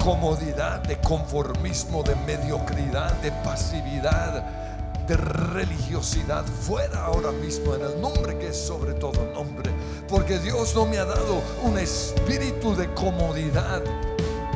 comodidad, 0.03 0.81
de 0.81 1.01
conformismo, 1.01 2.03
de 2.03 2.15
mediocridad, 2.17 3.13
de 3.23 3.33
pasividad 3.43 4.64
de 5.07 5.17
religiosidad 5.17 6.45
fuera 6.47 7.05
ahora 7.05 7.31
mismo 7.33 7.75
en 7.75 7.83
el 7.83 8.01
nombre 8.01 8.39
que 8.39 8.49
es 8.49 8.57
sobre 8.57 8.95
todo 8.95 9.25
nombre. 9.35 9.71
Porque 10.09 10.39
Dios 10.39 10.75
no 10.75 10.87
me 10.87 10.99
ha 10.99 11.05
dado 11.05 11.43
un 11.63 11.79
espíritu 11.79 12.75
de 12.75 12.93
comodidad, 12.95 13.83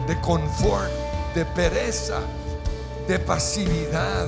de 0.06 0.20
confort, 0.20 0.90
de 1.34 1.44
pereza, 1.44 2.20
de 3.06 3.18
pasividad 3.18 4.26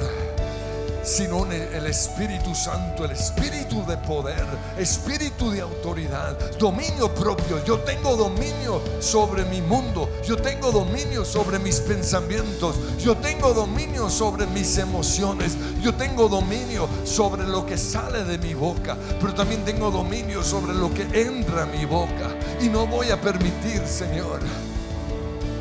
sino 1.03 1.51
el 1.51 1.87
Espíritu 1.87 2.55
Santo, 2.55 3.05
el 3.05 3.13
Espíritu 3.13 3.85
de 3.87 3.97
poder, 3.97 4.45
Espíritu 4.79 5.51
de 5.51 5.61
autoridad, 5.61 6.37
dominio 6.59 7.13
propio. 7.15 7.65
Yo 7.65 7.79
tengo 7.81 8.17
dominio 8.17 8.81
sobre 9.01 9.45
mi 9.45 9.61
mundo, 9.61 10.09
yo 10.25 10.37
tengo 10.37 10.71
dominio 10.71 11.25
sobre 11.25 11.59
mis 11.59 11.81
pensamientos, 11.81 12.77
yo 12.99 13.17
tengo 13.17 13.53
dominio 13.53 14.11
sobre 14.11 14.47
mis 14.47 14.79
emociones, 14.79 15.57
yo 15.83 15.95
tengo 15.95 16.29
dominio 16.29 16.89
sobre 17.05 17.45
lo 17.45 17.65
que 17.65 17.79
sale 17.79 18.25
de 18.25 18.39
mi 18.39 18.55
boca, 18.55 18.97
pero 19.21 19.35
también 19.35 19.65
tengo 19.65 19.91
dominio 19.91 20.43
sobre 20.43 20.75
lo 20.75 20.93
que 20.93 21.03
entra 21.21 21.63
a 21.63 21.67
mi 21.67 21.85
boca. 21.85 22.31
Y 22.61 22.69
no 22.69 22.87
voy 22.87 23.11
a 23.11 23.21
permitir, 23.21 23.87
Señor, 23.87 24.41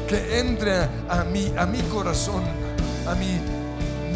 que 0.08 0.40
entre 0.40 0.84
a 1.08 1.24
mí, 1.24 1.54
a 1.58 1.66
mi 1.66 1.82
corazón, 1.84 2.44
a 3.08 3.16
mi 3.16 3.59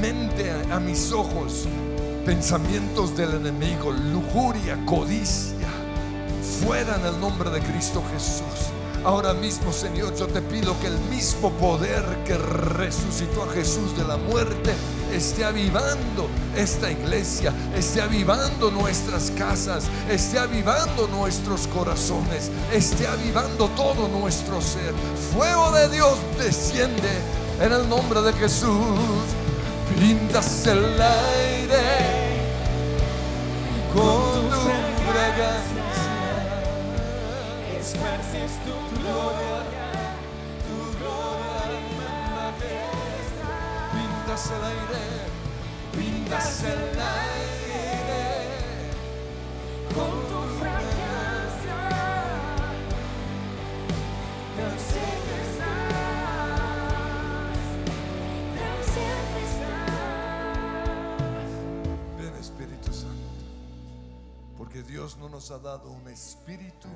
mente 0.03 0.51
a 0.69 0.81
mis 0.81 1.13
ojos 1.13 1.65
pensamientos 2.25 3.15
del 3.15 3.35
enemigo, 3.35 3.89
lujuria, 3.89 4.77
codicia, 4.85 5.69
fuera 6.61 6.97
en 6.97 7.05
el 7.05 7.21
nombre 7.21 7.49
de 7.49 7.61
Cristo 7.61 8.03
Jesús. 8.11 8.73
Ahora 9.05 9.33
mismo, 9.33 9.71
Señor, 9.71 10.13
yo 10.17 10.27
te 10.27 10.41
pido 10.41 10.77
que 10.81 10.87
el 10.87 10.99
mismo 11.09 11.51
poder 11.51 12.03
que 12.25 12.37
resucitó 12.37 13.43
a 13.43 13.53
Jesús 13.53 13.95
de 13.97 14.03
la 14.03 14.17
muerte 14.17 14.73
esté 15.13 15.45
avivando 15.45 16.27
esta 16.57 16.91
iglesia, 16.91 17.53
esté 17.73 18.01
avivando 18.01 18.71
nuestras 18.71 19.31
casas, 19.31 19.85
esté 20.09 20.37
avivando 20.37 21.07
nuestros 21.07 21.65
corazones, 21.67 22.51
esté 22.73 23.07
avivando 23.07 23.69
todo 23.69 24.09
nuestro 24.09 24.59
ser. 24.59 24.93
Fuego 25.31 25.71
de 25.71 25.87
Dios 25.87 26.17
desciende 26.37 27.09
en 27.61 27.71
el 27.71 27.87
nombre 27.87 28.21
de 28.21 28.33
Jesús 28.33 28.99
pintas 29.99 30.67
el 30.67 31.01
aire 31.01 31.87
con 33.93 34.49
tu 34.49 34.57
fragancia, 35.11 35.87
esparces 37.79 38.51
tu 38.65 38.75
gloria, 38.99 39.87
tu 40.67 40.77
gloria 40.97 41.79
y 41.79 41.93
majestad. 42.41 43.61
pintas 43.93 44.43
el 44.51 44.63
aire, 44.73 45.05
pintas 45.95 46.63
el 46.63 46.83
aire 46.99 47.43
Con 49.93 50.22
porque 64.73 64.91
Dios 64.91 65.17
no 65.19 65.29
nos 65.29 65.51
ha 65.51 65.59
dado 65.59 65.91
un 65.91 66.07
espíritu 66.07 66.87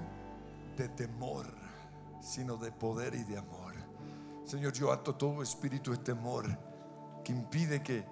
de 0.75 0.89
temor, 0.89 1.45
sino 2.19 2.57
de 2.57 2.71
poder 2.71 3.13
y 3.13 3.23
de 3.23 3.37
amor. 3.37 3.75
Señor, 4.45 4.73
yo 4.73 4.91
ato 4.91 5.13
todo 5.13 5.43
espíritu 5.43 5.91
de 5.91 5.97
temor 5.97 6.47
que 7.23 7.33
impide 7.33 7.83
que 7.83 8.03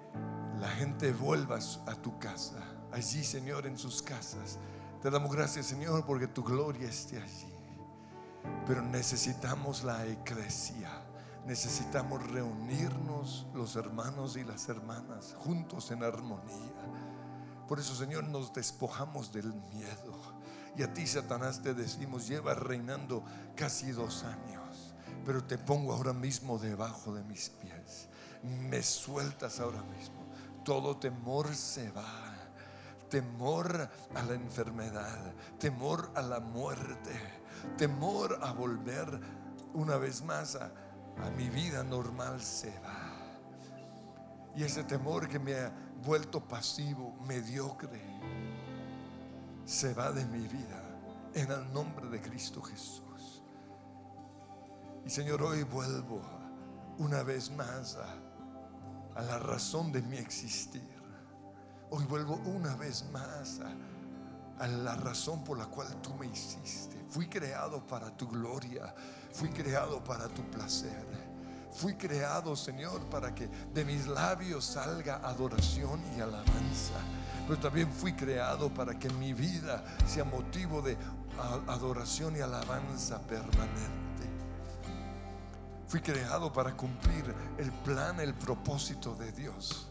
la 0.60 0.68
gente 0.68 1.12
vuelva 1.12 1.58
a 1.86 1.94
tu 1.96 2.16
casa. 2.20 2.62
Allí, 2.92 3.24
Señor, 3.24 3.66
en 3.66 3.76
sus 3.76 4.02
casas. 4.02 4.60
Te 5.02 5.10
damos 5.10 5.34
gracias, 5.34 5.66
Señor, 5.66 6.06
porque 6.06 6.28
tu 6.28 6.44
gloria 6.44 6.88
esté 6.88 7.20
allí. 7.20 7.52
Pero 8.68 8.82
necesitamos 8.82 9.82
la 9.82 10.06
eclesia. 10.06 10.92
Necesitamos 11.44 12.24
reunirnos 12.30 13.48
los 13.52 13.74
hermanos 13.74 14.36
y 14.36 14.44
las 14.44 14.68
hermanas 14.68 15.34
juntos 15.40 15.90
en 15.90 16.04
armonía. 16.04 17.05
Por 17.68 17.80
eso, 17.80 17.94
Señor, 17.94 18.24
nos 18.24 18.52
despojamos 18.52 19.32
del 19.32 19.52
miedo. 19.74 20.36
Y 20.76 20.82
a 20.82 20.92
ti, 20.92 21.06
Satanás, 21.06 21.62
te 21.62 21.74
decimos, 21.74 22.28
lleva 22.28 22.54
reinando 22.54 23.24
casi 23.56 23.92
dos 23.92 24.24
años. 24.24 24.94
Pero 25.24 25.42
te 25.42 25.58
pongo 25.58 25.92
ahora 25.92 26.12
mismo 26.12 26.58
debajo 26.58 27.14
de 27.14 27.22
mis 27.24 27.48
pies. 27.48 28.08
Me 28.42 28.82
sueltas 28.82 29.58
ahora 29.58 29.82
mismo. 29.82 30.26
Todo 30.64 30.96
temor 30.98 31.54
se 31.54 31.90
va. 31.90 32.34
Temor 33.08 33.88
a 34.14 34.22
la 34.22 34.34
enfermedad. 34.34 35.32
Temor 35.58 36.10
a 36.14 36.22
la 36.22 36.40
muerte. 36.40 37.12
Temor 37.76 38.38
a 38.42 38.52
volver 38.52 39.20
una 39.76 39.96
vez 39.96 40.22
más 40.22 40.56
a, 40.56 40.70
mi 41.36 41.48
vida 41.48 41.82
normal 41.82 42.42
se 42.42 42.78
va. 42.80 43.14
Y 44.54 44.64
ese 44.64 44.84
temor 44.84 45.28
que 45.28 45.38
me 45.38 45.54
vuelto 46.06 46.40
pasivo, 46.40 47.16
mediocre, 47.26 48.00
se 49.64 49.92
va 49.92 50.12
de 50.12 50.24
mi 50.26 50.46
vida 50.46 50.80
en 51.34 51.50
el 51.50 51.72
nombre 51.72 52.08
de 52.08 52.20
Cristo 52.20 52.62
Jesús. 52.62 53.42
Y 55.04 55.10
Señor, 55.10 55.42
hoy 55.42 55.64
vuelvo 55.64 56.22
una 56.98 57.24
vez 57.24 57.50
más 57.50 57.96
a, 57.96 59.20
la 59.20 59.38
razón 59.40 59.90
de 59.90 60.00
mi 60.02 60.16
existir. 60.16 60.88
Hoy 61.90 62.04
vuelvo 62.04 62.36
una 62.44 62.76
vez 62.76 63.04
más 63.10 63.60
a, 63.60 64.62
a 64.62 64.68
la 64.68 64.94
razón 64.94 65.42
por 65.42 65.58
la 65.58 65.66
cual 65.66 66.00
tú 66.02 66.14
me 66.14 66.26
hiciste. 66.26 67.04
Fui 67.08 67.28
creado 67.28 67.84
para 67.84 68.16
tu 68.16 68.28
gloria, 68.28 68.94
fui 69.32 69.48
creado 69.48 70.04
para 70.04 70.28
tu 70.28 70.42
placer. 70.50 71.25
Fui 71.76 71.94
creado, 71.94 72.56
Señor, 72.56 73.02
para 73.10 73.34
que 73.34 73.48
de 73.48 73.84
mis 73.84 74.06
labios 74.06 74.64
salga 74.64 75.16
adoración 75.16 76.00
y 76.16 76.20
alabanza. 76.22 76.94
Pero 77.46 77.60
también 77.60 77.90
fui 77.90 78.14
creado 78.14 78.72
para 78.72 78.98
que 78.98 79.10
mi 79.10 79.34
vida 79.34 79.84
sea 80.06 80.24
motivo 80.24 80.80
de 80.80 80.96
adoración 81.68 82.34
y 82.34 82.40
alabanza 82.40 83.20
permanente. 83.20 83.92
Fui 85.86 86.00
creado 86.00 86.50
para 86.50 86.74
cumplir 86.74 87.34
el 87.58 87.70
plan, 87.70 88.20
el 88.20 88.32
propósito 88.32 89.14
de 89.14 89.32
Dios. 89.32 89.88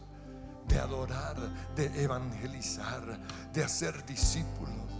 De 0.66 0.80
adorar, 0.80 1.36
de 1.76 2.02
evangelizar, 2.02 3.16
de 3.52 3.62
hacer 3.62 4.04
discípulos 4.04 4.95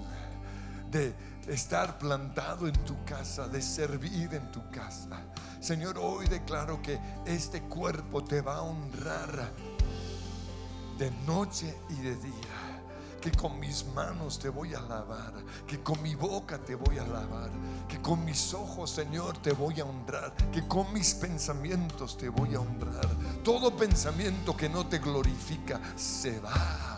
de 0.91 1.15
estar 1.49 1.99
plantado 1.99 2.67
en 2.67 2.75
tu 2.85 3.05
casa, 3.05 3.49
de 3.49 3.63
servir 3.63 4.35
en 4.35 4.51
tu 4.51 4.69
casa. 4.71 5.23
Señor, 5.61 5.99
hoy 5.99 6.27
declaro 6.27 6.81
que 6.83 6.99
este 7.25 7.63
cuerpo 7.63 8.23
te 8.25 8.41
va 8.41 8.57
a 8.57 8.63
honrar 8.63 9.51
de 10.99 11.11
noche 11.27 11.77
y 11.91 11.95
de 12.03 12.17
día. 12.17 12.83
Que 13.21 13.33
con 13.33 13.59
mis 13.59 13.85
manos 13.87 14.39
te 14.39 14.49
voy 14.49 14.75
a 14.75 14.79
alabar, 14.79 15.33
que 15.67 15.83
con 15.83 16.01
mi 16.01 16.15
boca 16.15 16.59
te 16.59 16.77
voy 16.77 16.99
a 16.99 17.03
alabar, 17.03 17.51
que 17.89 18.01
con 18.01 18.25
mis 18.25 18.55
ojos, 18.55 18.91
Señor, 18.91 19.39
te 19.39 19.53
voy 19.53 19.81
a 19.81 19.85
honrar, 19.85 20.33
que 20.53 20.69
con 20.69 20.93
mis 20.93 21.15
pensamientos 21.15 22.17
te 22.17 22.29
voy 22.29 22.55
a 22.55 22.61
honrar. 22.61 23.09
Todo 23.43 23.77
pensamiento 23.77 24.57
que 24.57 24.69
no 24.69 24.87
te 24.87 24.99
glorifica 24.99 25.81
se 25.97 26.39
va 26.39 26.96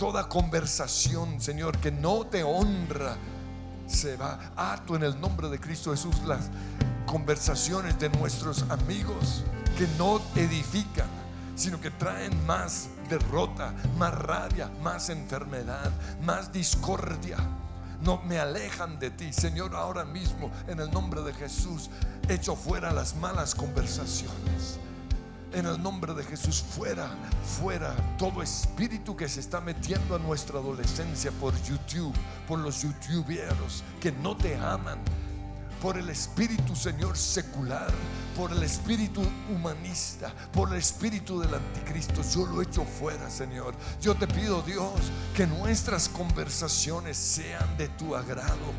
toda 0.00 0.30
conversación, 0.30 1.42
Señor, 1.42 1.76
que 1.76 1.92
no 1.92 2.24
te 2.24 2.42
honra, 2.42 3.18
se 3.86 4.16
va. 4.16 4.38
Ato 4.56 4.96
en 4.96 5.02
el 5.02 5.20
nombre 5.20 5.50
de 5.50 5.60
Cristo 5.60 5.90
Jesús 5.90 6.22
las 6.24 6.48
conversaciones 7.04 7.98
de 7.98 8.08
nuestros 8.08 8.62
amigos 8.70 9.44
que 9.76 9.86
no 9.98 10.22
edifican, 10.36 11.06
sino 11.54 11.78
que 11.82 11.90
traen 11.90 12.46
más 12.46 12.88
derrota, 13.10 13.74
más 13.98 14.14
rabia, 14.14 14.70
más 14.82 15.10
enfermedad, 15.10 15.90
más 16.22 16.50
discordia. 16.50 17.36
No 18.00 18.22
me 18.22 18.38
alejan 18.38 18.98
de 18.98 19.10
ti, 19.10 19.34
Señor, 19.34 19.76
ahora 19.76 20.06
mismo 20.06 20.50
en 20.66 20.80
el 20.80 20.90
nombre 20.90 21.20
de 21.20 21.34
Jesús, 21.34 21.90
echo 22.26 22.56
fuera 22.56 22.90
las 22.90 23.16
malas 23.16 23.54
conversaciones. 23.54 24.80
En 25.52 25.66
el 25.66 25.82
nombre 25.82 26.14
de 26.14 26.22
Jesús, 26.22 26.62
fuera, 26.62 27.10
fuera 27.58 27.96
todo 28.16 28.40
espíritu 28.40 29.16
que 29.16 29.28
se 29.28 29.40
está 29.40 29.60
metiendo 29.60 30.14
a 30.14 30.18
nuestra 30.20 30.60
adolescencia 30.60 31.32
por 31.32 31.60
YouTube, 31.64 32.14
por 32.46 32.60
los 32.60 32.82
youtuberos 32.82 33.82
que 34.00 34.12
no 34.12 34.36
te 34.36 34.56
aman, 34.56 35.00
por 35.82 35.98
el 35.98 36.08
espíritu, 36.08 36.76
Señor, 36.76 37.16
secular, 37.16 37.90
por 38.36 38.52
el 38.52 38.62
espíritu 38.62 39.22
humanista, 39.52 40.32
por 40.52 40.70
el 40.70 40.78
espíritu 40.78 41.40
del 41.40 41.52
anticristo. 41.52 42.22
Yo 42.32 42.46
lo 42.46 42.62
echo 42.62 42.84
fuera, 42.84 43.28
Señor. 43.28 43.74
Yo 44.00 44.14
te 44.14 44.28
pido, 44.28 44.62
Dios, 44.62 45.00
que 45.34 45.48
nuestras 45.48 46.08
conversaciones 46.08 47.16
sean 47.16 47.76
de 47.76 47.88
tu 47.88 48.14
agrado. 48.14 48.72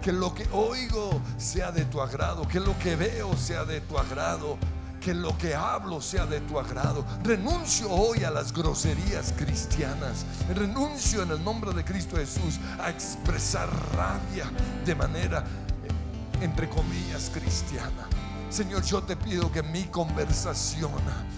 Que 0.00 0.12
lo 0.12 0.32
que 0.32 0.46
oigo 0.52 1.20
sea 1.38 1.72
de 1.72 1.86
tu 1.86 2.00
agrado, 2.00 2.46
que 2.46 2.60
lo 2.60 2.78
que 2.78 2.94
veo 2.94 3.36
sea 3.36 3.64
de 3.64 3.80
tu 3.80 3.98
agrado 3.98 4.58
que 5.04 5.12
lo 5.12 5.36
que 5.36 5.54
hablo 5.54 6.00
sea 6.00 6.24
de 6.24 6.40
tu 6.40 6.58
agrado. 6.58 7.04
Renuncio 7.22 7.90
hoy 7.90 8.24
a 8.24 8.30
las 8.30 8.54
groserías 8.54 9.34
cristianas. 9.36 10.24
Renuncio 10.54 11.22
en 11.22 11.32
el 11.32 11.44
nombre 11.44 11.74
de 11.74 11.84
Cristo 11.84 12.16
Jesús 12.16 12.58
a 12.80 12.88
expresar 12.88 13.68
rabia 13.94 14.50
de 14.86 14.94
manera, 14.94 15.40
eh, 15.40 16.42
entre 16.42 16.70
comillas, 16.70 17.30
cristiana. 17.34 18.08
Señor, 18.48 18.82
yo 18.82 19.02
te 19.02 19.14
pido 19.14 19.52
que 19.52 19.62
mi 19.62 19.82
conversación 19.84 20.92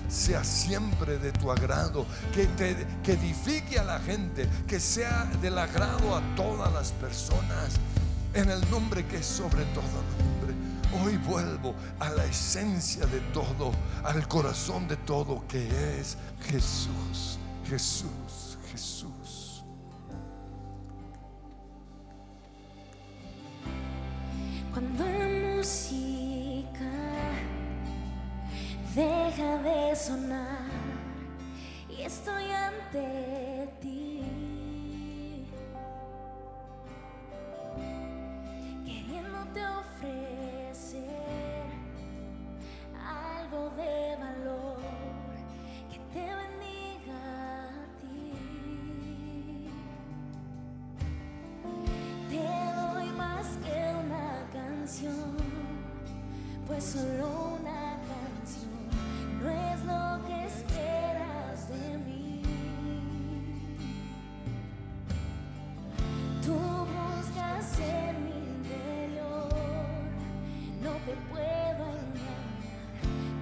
sea 0.08 0.44
siempre 0.44 1.18
de 1.18 1.32
tu 1.32 1.50
agrado, 1.50 2.06
que, 2.32 2.46
te, 2.46 2.86
que 3.02 3.14
edifique 3.14 3.80
a 3.80 3.84
la 3.84 3.98
gente, 3.98 4.48
que 4.68 4.78
sea 4.78 5.24
del 5.42 5.58
agrado 5.58 6.14
a 6.14 6.22
todas 6.36 6.72
las 6.72 6.92
personas, 6.92 7.80
en 8.32 8.48
el 8.48 8.70
nombre 8.70 9.04
que 9.06 9.16
es 9.16 9.26
sobre 9.26 9.64
todo. 9.74 10.35
Hoy 11.04 11.16
vuelvo 11.18 11.74
a 11.98 12.08
la 12.10 12.24
esencia 12.24 13.04
de 13.06 13.20
todo, 13.32 13.72
al 14.04 14.26
corazón 14.28 14.88
de 14.88 14.96
todo 14.96 15.46
que 15.46 15.66
es 15.98 16.16
Jesús, 16.40 17.38
Jesús, 17.68 18.58
Jesús. 18.70 19.64
Cuando 24.72 25.04
la 25.04 25.56
música 25.56 26.90
deja 28.94 29.58
de 29.58 29.96
sonar 29.96 30.70
y 31.90 32.02
estoy 32.02 32.50
ante 32.50 33.68
ti, 33.80 34.22
queriéndote 38.84 39.66
ofrecer 39.66 40.45
algo 42.94 43.70
de 43.70 44.16
valor 44.20 44.80
que 45.90 45.98
te 46.12 46.26
bendiga 46.40 47.20
a 47.68 47.86
ti. 48.00 48.32
Te 52.28 52.48
doy 52.80 53.08
más 53.12 53.46
que 53.64 53.78
una 54.04 54.28
canción, 54.52 55.36
pues 56.66 56.84
solo 56.84 57.56
una 57.60 57.98
canción 58.10 58.76
no 59.42 59.50
es 59.50 59.84
lo 59.84 60.26
que 60.26 60.36
esperas 60.46 61.68
de 61.68 61.98
mí. 61.98 62.42
Tú 66.44 66.54
buscas 66.54 67.78
en 67.80 68.16
interior, 68.16 68.35
no 70.86 70.92
te 71.04 71.14
puedo 71.32 71.84
engañar. 72.04 72.46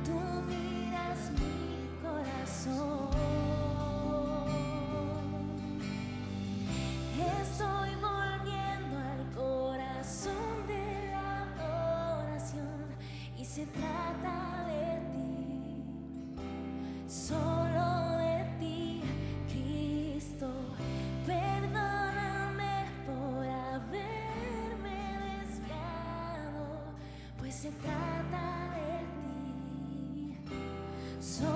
Tú 0.07 0.19
miras 0.49 1.31
mi 1.39 1.89
corazón. 2.03 3.11
Estoy 7.43 7.91
volviendo 8.11 8.95
al 9.13 9.23
corazón 9.35 10.67
de 10.67 11.11
la 11.13 11.37
oración 12.23 12.87
y 13.37 13.45
se 13.45 13.67
Se 13.67 14.54
So 31.25 31.54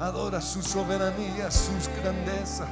adora 0.00 0.40
su 0.40 0.62
soberanía, 0.62 1.50
sus 1.50 1.88
grandezas. 2.00 2.68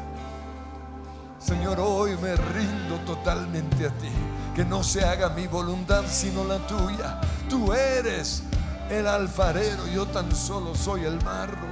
Señor, 1.39 1.81
hoy 1.81 2.17
me 2.19 2.37
rindo 2.37 2.97
totalmente 3.07 3.87
a 3.87 3.91
ti. 3.91 4.11
Que 4.55 4.65
no 4.65 4.85
se 4.85 5.05
haga 5.05 5.31
mi 5.31 5.47
voluntad 5.47 6.05
sino 6.09 6.45
la 6.45 6.59
tuya. 6.67 7.21
Tú 7.49 7.73
eres 7.73 8.43
el 8.91 9.07
alfarero, 9.07 9.87
yo 9.89 10.07
tan 10.07 10.35
solo 10.35 10.75
soy 10.75 11.05
el 11.05 11.19
barro. 11.19 11.67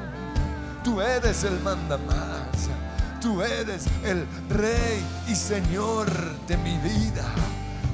Tú 0.83 1.01
eres 1.01 1.45
el 1.45 1.61
mandamás. 1.61 2.69
Tú 3.21 3.43
eres 3.43 3.87
el 4.03 4.27
rey 4.49 5.05
y 5.29 5.35
señor 5.35 6.09
de 6.47 6.57
mi 6.57 6.79
vida. 6.79 7.25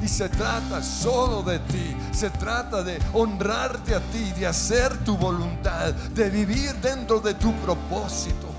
Y 0.02 0.08
se 0.08 0.28
trata 0.28 0.82
solo 0.82 1.42
de 1.42 1.58
ti. 1.60 1.96
Se 2.12 2.30
trata 2.30 2.82
de 2.82 2.98
honrarte 3.12 3.94
a 3.94 4.00
ti, 4.00 4.32
de 4.32 4.46
hacer 4.46 4.96
tu 5.04 5.16
voluntad, 5.16 5.92
de 6.14 6.30
vivir 6.30 6.74
dentro 6.76 7.20
de 7.20 7.34
tu 7.34 7.52
propósito. 7.56 8.56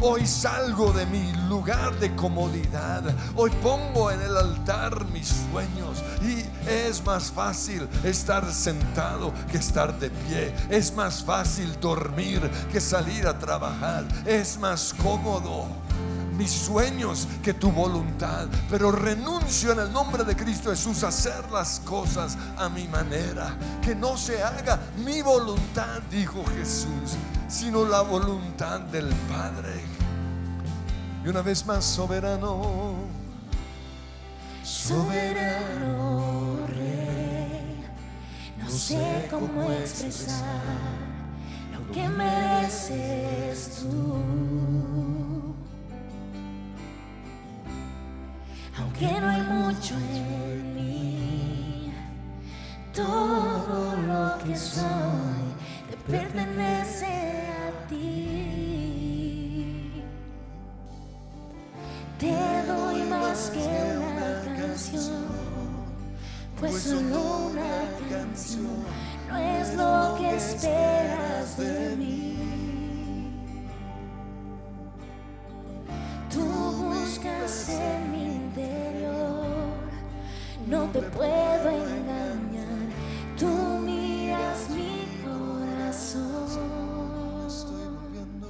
Hoy 0.00 0.24
salgo 0.28 0.92
de 0.92 1.06
mi 1.06 1.32
lugar 1.48 1.98
de 1.98 2.14
comodidad. 2.14 3.02
Hoy 3.34 3.50
pongo 3.60 4.12
en 4.12 4.22
el 4.22 4.36
altar 4.36 5.04
mis 5.06 5.34
sueños. 5.50 6.04
Y 6.22 6.44
es 6.70 7.04
más 7.04 7.32
fácil 7.32 7.88
estar 8.04 8.52
sentado 8.52 9.32
que 9.50 9.56
estar 9.56 9.98
de 9.98 10.10
pie. 10.10 10.54
Es 10.70 10.94
más 10.94 11.24
fácil 11.24 11.76
dormir 11.80 12.48
que 12.70 12.80
salir 12.80 13.26
a 13.26 13.36
trabajar. 13.40 14.04
Es 14.24 14.56
más 14.58 14.94
cómodo 15.02 15.66
mis 16.38 16.52
sueños 16.52 17.26
que 17.42 17.52
tu 17.52 17.70
voluntad. 17.70 18.46
Pero 18.70 18.92
renuncio 18.92 19.72
en 19.72 19.80
el 19.80 19.92
nombre 19.92 20.24
de 20.24 20.36
Cristo 20.36 20.70
Jesús 20.70 21.02
a 21.02 21.08
hacer 21.08 21.50
las 21.50 21.80
cosas 21.80 22.38
a 22.56 22.68
mi 22.68 22.86
manera. 22.86 23.56
Que 23.82 23.94
no 23.94 24.16
se 24.16 24.42
haga 24.42 24.78
mi 25.04 25.20
voluntad, 25.20 26.00
dijo 26.10 26.44
Jesús, 26.56 27.16
sino 27.48 27.84
la 27.84 28.02
voluntad 28.02 28.80
del 28.80 29.08
Padre. 29.28 29.74
Y 31.24 31.28
una 31.28 31.42
vez 31.42 31.66
más, 31.66 31.84
soberano, 31.84 33.18
Soberano 34.62 36.58
Rey, 36.68 37.82
no 38.58 38.70
sé 38.70 39.26
cómo 39.30 39.72
expresar 39.72 40.62
lo 41.72 41.90
que 41.90 42.06
mereces 42.08 43.80
tú. 43.80 45.17
Aunque 48.78 49.20
no 49.20 49.28
hay 49.28 49.42
mucho 49.42 49.94
en 49.94 50.74
mí, 50.74 51.92
todo 52.94 53.96
lo 53.96 54.38
que 54.44 54.56
soy 54.56 55.54
te 55.90 55.96
pertenece 56.10 57.06
a 57.06 57.88
ti. 57.88 58.04
Te 62.18 62.62
doy 62.66 63.02
más 63.02 63.50
que 63.50 63.68
una 63.96 64.42
canción, 64.56 65.26
pues 66.58 66.82
solo 66.82 67.48
una 67.50 67.84
canción 68.08 68.84
no 69.28 69.36
es 69.36 69.74
lo 69.74 70.16
que 70.18 70.36
esperas 70.36 71.56
de 71.58 71.96
mí. 71.96 72.34
Tú 76.30 76.44
buscas 76.44 77.68
en 77.68 78.12
mi 78.12 78.37
no 80.68 80.84
te 80.90 81.00
puedo 81.00 81.70
engañar. 81.70 82.88
Tú 83.38 83.46
miras 83.46 84.68
mi 84.70 85.06
corazón. 85.24 86.48
estoy 87.46 87.88
viendo. 88.12 88.48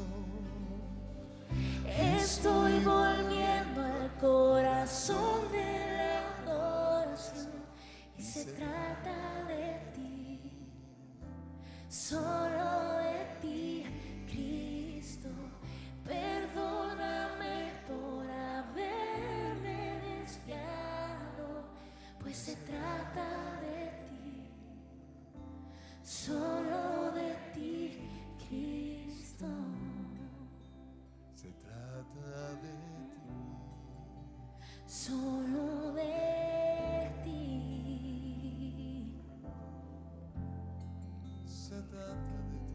Estoy 1.86 2.84
volviendo 2.84 3.82
al 3.82 4.10
corazón 4.20 5.52
de 5.52 5.68
la 5.96 6.52
adoración 6.52 7.52
y 8.16 8.22
se 8.22 8.44
trata 8.46 9.44
de 9.46 9.80
ti, 9.94 10.68
Solo 34.88 35.92
de 35.92 37.12
ti. 37.22 39.12
Se 41.44 41.82
trata 41.82 42.32
de 42.48 42.56
ti. 42.56 42.72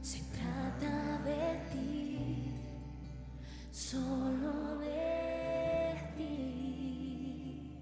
Se 0.00 0.18
trata 0.32 1.18
de 1.18 1.60
ti. 1.70 2.52
Solo 3.70 4.78
de 4.78 6.12
ti. 6.16 7.78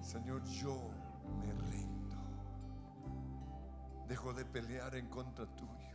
Señor, 0.00 0.42
yo 0.44 0.90
me 1.38 1.52
rindo. 1.70 2.16
Dejo 4.08 4.32
de 4.32 4.46
pelear 4.46 4.94
en 4.94 5.08
contra 5.10 5.44
tuyo. 5.54 5.91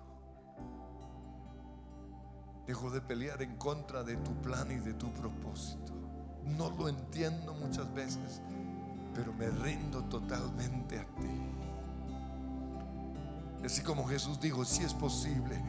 Dejo 2.67 2.91
de 2.91 2.99
pelear 2.99 3.41
en 3.41 3.55
contra 3.55 4.03
de 4.03 4.17
tu 4.17 4.33
plan 4.41 4.69
y 4.69 4.75
de 4.75 4.93
tu 4.93 5.11
propósito. 5.13 5.93
No 6.43 6.69
lo 6.69 6.89
entiendo 6.89 7.53
muchas 7.53 7.91
veces, 7.93 8.41
pero 9.15 9.33
me 9.33 9.47
rindo 9.47 10.03
totalmente 10.03 10.99
a 10.99 11.05
ti. 11.15 11.41
Así 13.63 13.81
como 13.81 14.05
Jesús 14.05 14.39
dijo, 14.39 14.65
si 14.65 14.83
es 14.83 14.93
posible, 14.93 15.61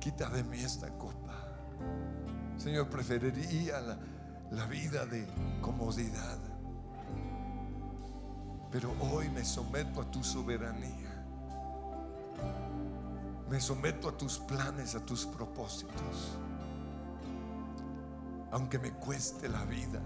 quita 0.00 0.28
de 0.30 0.42
mí 0.44 0.60
esta 0.60 0.88
copa. 0.98 1.34
Señor, 2.56 2.88
preferiría 2.88 3.80
la, 3.80 3.98
la 4.50 4.66
vida 4.66 5.04
de 5.06 5.26
comodidad. 5.60 6.38
Pero 8.70 8.94
hoy 9.12 9.28
me 9.28 9.44
someto 9.44 10.00
a 10.00 10.10
tu 10.10 10.24
soberanía. 10.24 11.03
Me 13.54 13.60
someto 13.60 14.08
a 14.08 14.18
tus 14.18 14.40
planes, 14.40 14.96
a 14.96 15.06
tus 15.06 15.26
propósitos. 15.26 16.36
Aunque 18.50 18.80
me 18.80 18.90
cueste 18.90 19.48
la 19.48 19.64
vida, 19.64 20.00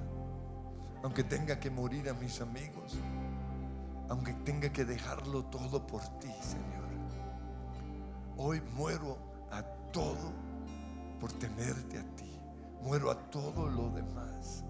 aunque 1.02 1.24
tenga 1.24 1.58
que 1.58 1.70
morir 1.70 2.10
a 2.10 2.12
mis 2.12 2.42
amigos, 2.42 2.98
aunque 4.10 4.34
tenga 4.34 4.68
que 4.68 4.84
dejarlo 4.84 5.46
todo 5.46 5.86
por 5.86 6.02
ti, 6.18 6.30
Señor. 6.42 6.90
Hoy 8.36 8.60
muero 8.76 9.16
a 9.50 9.62
todo 9.92 10.30
por 11.18 11.32
tenerte 11.32 12.00
a 12.00 12.02
ti. 12.16 12.38
Muero 12.82 13.10
a 13.10 13.14
todo 13.30 13.66
lo 13.66 13.88
demás 13.88 14.62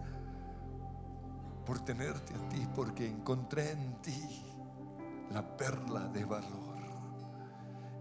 por 1.67 1.81
tenerte 1.81 2.33
a 2.33 2.49
ti, 2.49 2.65
porque 2.77 3.09
encontré 3.09 3.73
en 3.73 4.01
ti 4.03 4.41
la 5.33 5.57
perla 5.57 6.07
de 6.07 6.25
valor. 6.25 6.68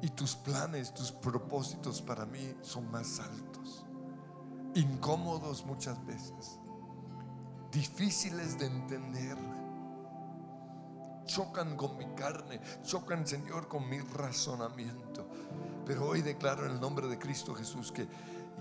Y 0.02 0.10
tus 0.10 0.36
planes, 0.36 0.94
tus 0.94 1.12
propósitos 1.12 2.02
para 2.02 2.26
mí 2.26 2.56
son 2.62 2.90
más 2.92 3.20
altos, 3.20 3.86
incómodos 4.76 5.66
muchas 5.66 6.04
veces, 6.06 6.60
difíciles 7.72 8.60
de 8.60 8.68
entender. 8.68 9.38
Chocan 11.26 11.76
con 11.76 11.98
mi 11.98 12.06
carne, 12.16 12.62
chocan, 12.84 13.28
Señor, 13.28 13.68
con 13.68 13.90
mi 13.90 14.00
razonamiento. 14.00 15.28
Pero 15.86 16.08
hoy 16.08 16.22
declaro 16.22 16.66
en 16.66 16.74
el 16.74 16.80
nombre 16.80 17.08
de 17.08 17.18
Cristo 17.18 17.54
Jesús 17.54 17.92
que 17.92 18.08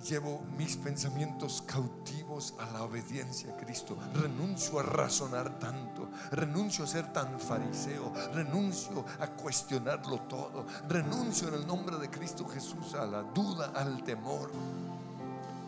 llevo 0.03 0.43
mis 0.57 0.77
pensamientos 0.77 1.63
cautivos 1.67 2.55
a 2.59 2.71
la 2.73 2.83
obediencia 2.83 3.53
a 3.53 3.57
Cristo. 3.57 3.97
Renuncio 4.15 4.79
a 4.79 4.83
razonar 4.83 5.59
tanto, 5.59 6.09
renuncio 6.31 6.85
a 6.85 6.87
ser 6.87 7.13
tan 7.13 7.39
fariseo, 7.41 8.13
renuncio 8.33 9.05
a 9.21 9.29
cuestionarlo 9.29 10.21
todo, 10.23 10.67
renuncio 10.89 11.49
en 11.49 11.55
el 11.55 11.67
nombre 11.67 11.97
de 11.97 12.11
Cristo 12.11 12.47
Jesús 12.47 12.95
a 12.95 13.07
la 13.07 13.23
duda, 13.23 13.73
al 13.75 14.03
temor. 14.05 14.51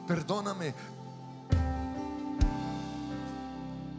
Perdóname 0.07 0.75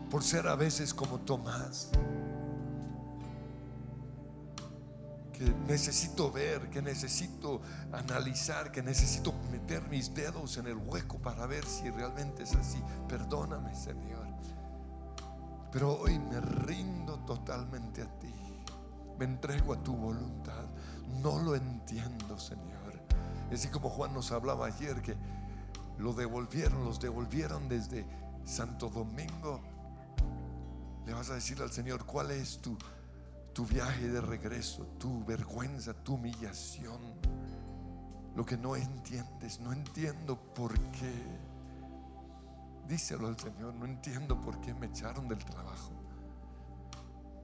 por 0.10 0.24
ser 0.24 0.48
a 0.48 0.56
veces 0.56 0.94
como 0.94 1.20
Tomás. 1.20 1.90
Que 5.40 5.54
necesito 5.70 6.30
ver, 6.34 6.70
que 6.70 6.82
necesito 6.82 7.62
analizar, 7.94 8.74
que 8.74 8.84
necesito 8.84 9.32
meter 9.50 9.88
mis 9.88 10.14
dedos 10.14 10.58
en 10.58 10.68
el 10.68 10.76
hueco 10.76 11.18
para 11.18 11.46
ver 11.46 11.64
si 11.64 11.90
realmente 11.90 12.44
es 12.44 12.54
así. 12.56 12.84
Perdóname, 13.08 13.74
Señor. 13.74 14.28
Pero 15.72 15.98
hoy 15.98 16.20
me 16.20 16.42
rindo 16.42 17.20
totalmente 17.20 18.02
a 18.02 18.20
ti. 18.20 18.34
Me 19.18 19.24
entrego 19.24 19.72
a 19.72 19.82
tu 19.82 19.96
voluntad. 19.96 20.66
No 21.24 21.40
lo 21.40 21.56
entiendo, 21.56 22.38
Señor. 22.38 23.00
Así 23.50 23.70
como 23.70 23.90
Juan 23.90 24.14
nos 24.14 24.34
hablaba 24.34 24.66
ayer 24.66 25.02
que 25.02 25.16
lo 26.00 26.12
devolvieron, 26.12 26.84
los 26.84 27.00
devolvieron 27.00 27.70
desde 27.70 28.06
Santo 28.44 28.90
Domingo. 28.90 29.62
Le 31.06 31.14
vas 31.14 31.30
a 31.30 31.36
decir 31.36 31.62
al 31.62 31.72
Señor, 31.72 32.06
¿cuál 32.06 32.32
es 32.32 32.60
tu 32.60 32.78
tu 33.60 33.66
viaje 33.66 34.08
de 34.08 34.22
regreso, 34.22 34.86
tu 34.98 35.26
vergüenza, 35.26 35.94
tu 35.94 36.14
humillación, 36.14 37.02
lo 38.34 38.46
que 38.46 38.56
no 38.56 38.78
entiendes, 38.78 39.60
no 39.60 39.74
entiendo 39.74 40.40
por 40.54 40.80
qué. 40.92 41.14
Díselo 42.88 43.28
al 43.28 43.38
Señor, 43.38 43.74
no 43.74 43.84
entiendo 43.84 44.40
por 44.40 44.62
qué 44.62 44.74
me 44.74 44.86
echaron 44.86 45.28
del 45.28 45.44
trabajo. 45.44 45.92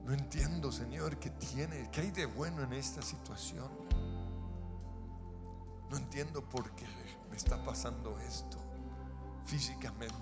No 0.06 0.14
entiendo, 0.14 0.72
Señor, 0.72 1.18
qué 1.18 1.28
tiene, 1.28 1.90
qué 1.90 2.00
hay 2.00 2.10
de 2.12 2.24
bueno 2.24 2.62
en 2.62 2.72
esta 2.72 3.02
situación. 3.02 3.68
No 5.90 5.98
entiendo 5.98 6.42
por 6.48 6.74
qué 6.76 6.86
me 7.28 7.36
está 7.36 7.62
pasando 7.62 8.18
esto 8.20 8.56
físicamente. 9.44 10.16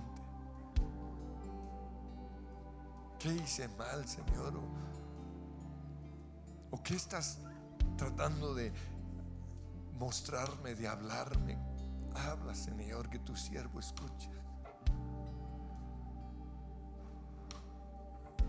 ¿Qué 3.21 3.33
hice 3.33 3.69
mal, 3.69 4.05
Señor? 4.09 4.55
¿O 6.75 6.83
qué 6.83 6.97
estás 6.97 7.39
tratando 7.97 8.53
de 8.53 8.73
mostrarme, 9.97 10.75
de 10.75 10.89
hablarme? 10.89 11.57
Habla, 12.17 12.53
Señor, 12.53 13.09
que 13.09 13.21
tu 13.21 13.37
siervo 13.37 13.79
escucha. 13.79 14.29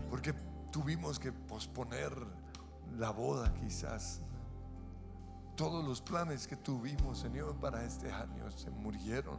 Porque 0.10 0.34
tuvimos 0.72 1.20
que 1.20 1.32
posponer 1.32 2.12
la 2.97 3.12
boda 3.12 3.54
quizás. 3.54 4.22
Todos 5.56 5.86
los 5.86 6.02
planes 6.02 6.47
que 6.47 6.56
tuvimos, 6.56 7.20
Señor, 7.20 7.56
para 7.60 7.84
este 7.84 8.12
año 8.12 8.50
se 8.50 8.72
murieron. 8.72 9.38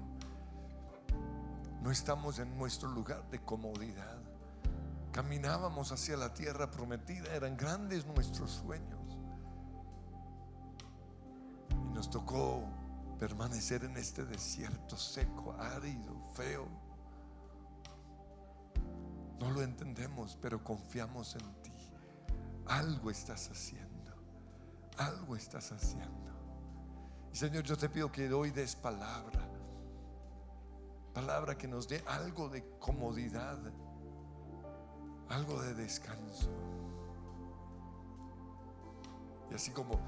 No 1.83 1.91
estamos 1.91 2.39
en 2.39 2.57
nuestro 2.57 2.89
lugar 2.89 3.29
de 3.31 3.41
comodidad. 3.43 4.16
Caminábamos 5.17 5.93
hacia 5.93 6.15
la 6.15 6.35
tierra 6.35 6.71
prometida, 6.71 7.35
eran 7.35 7.57
grandes 7.57 8.05
nuestros 8.05 8.51
sueños. 8.51 9.17
Y 11.71 11.89
nos 11.95 12.11
tocó 12.11 12.63
permanecer 13.19 13.85
en 13.85 13.97
este 13.97 14.27
desierto 14.27 14.95
seco, 14.95 15.57
árido, 15.59 16.23
feo. 16.35 16.69
No 19.41 19.51
lo 19.53 19.63
entendemos, 19.63 20.37
pero 20.43 20.63
confiamos 20.63 21.35
en 21.37 21.63
ti. 21.63 21.73
Algo 22.67 23.11
estás 23.11 23.49
haciendo. 23.51 24.13
Algo 24.99 25.35
estás 25.35 25.73
haciendo. 25.73 26.31
Y 27.33 27.37
Señor, 27.37 27.65
yo 27.65 27.79
te 27.79 27.89
pido 27.89 28.13
que 28.13 28.31
hoy 28.35 28.51
des 28.51 28.77
palabra. 28.77 29.49
Palabra 31.15 31.57
que 31.57 31.67
nos 31.67 31.89
dé 31.89 32.05
algo 32.07 32.51
de 32.51 32.69
comodidad 32.79 33.59
algo 35.29 35.61
de 35.63 35.75
descanso. 35.75 36.51
Y 39.51 39.55
así 39.55 39.71
como 39.71 39.99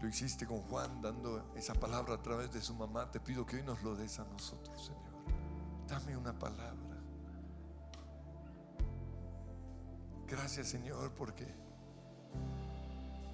lo 0.00 0.08
hiciste 0.08 0.46
con 0.46 0.60
Juan 0.62 1.00
dando 1.00 1.52
esa 1.56 1.74
palabra 1.74 2.14
a 2.14 2.22
través 2.22 2.52
de 2.52 2.60
su 2.60 2.74
mamá, 2.74 3.10
te 3.10 3.20
pido 3.20 3.46
que 3.46 3.56
hoy 3.56 3.62
nos 3.62 3.82
lo 3.82 3.96
des 3.96 4.18
a 4.18 4.24
nosotros, 4.24 4.86
Señor. 4.86 5.14
Dame 5.88 6.16
una 6.16 6.38
palabra. 6.38 6.74
Gracias, 10.26 10.68
Señor, 10.68 11.12
porque 11.14 11.46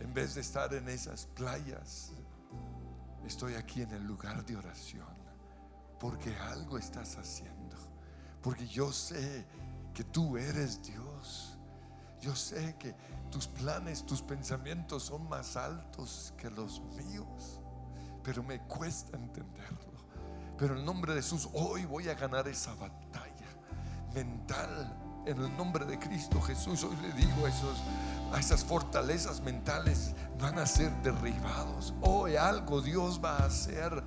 en 0.01 0.13
vez 0.15 0.35
de 0.35 0.41
estar 0.41 0.73
en 0.75 0.89
esas 0.89 1.27
playas, 1.27 2.13
estoy 3.27 3.55
aquí 3.55 3.83
en 3.83 3.91
el 3.91 4.05
lugar 4.05 4.45
de 4.45 4.57
oración, 4.57 5.07
porque 5.99 6.37
algo 6.37 6.79
estás 6.79 7.17
haciendo, 7.17 7.77
porque 8.43 8.67
yo 8.67 8.93
sé 8.93 9.45
que 9.95 10.05
tú 10.05 10.37
eres 10.37 10.83
Dios. 10.83 11.57
Yo 12.21 12.37
sé 12.37 12.77
que 12.79 12.95
tus 13.31 13.47
planes, 13.47 14.05
tus 14.05 14.21
pensamientos 14.21 15.05
son 15.05 15.29
más 15.29 15.57
altos 15.57 16.35
que 16.37 16.51
los 16.51 16.83
míos, 16.97 17.61
pero 18.23 18.43
me 18.43 18.61
cuesta 18.61 19.17
entenderlo. 19.17 19.91
Pero 20.59 20.75
en 20.75 20.81
el 20.81 20.85
nombre 20.85 21.15
de 21.15 21.23
Jesús, 21.23 21.49
hoy 21.55 21.87
voy 21.87 22.09
a 22.09 22.15
ganar 22.15 22.47
esa 22.47 22.75
batalla 22.75 23.31
mental. 24.15 24.97
En 25.27 25.39
el 25.39 25.57
nombre 25.57 25.85
de 25.85 25.99
Cristo 25.99 26.41
Jesús, 26.41 26.83
hoy 26.85 26.97
le 26.97 27.13
digo 27.13 27.47
a, 27.47 27.49
esos, 27.49 27.79
a 28.33 28.41
esas 28.41 28.65
fortalezas 28.65 29.41
mentales 29.41 30.15
van 30.39 30.59
a 30.59 30.67
ser 30.67 30.91
derribados. 31.03 31.95
Hoy 32.03 32.37
algo 32.37 32.83
Dios 32.83 33.21
va 33.23 33.37
a 33.37 33.47
hacer 33.47 34.03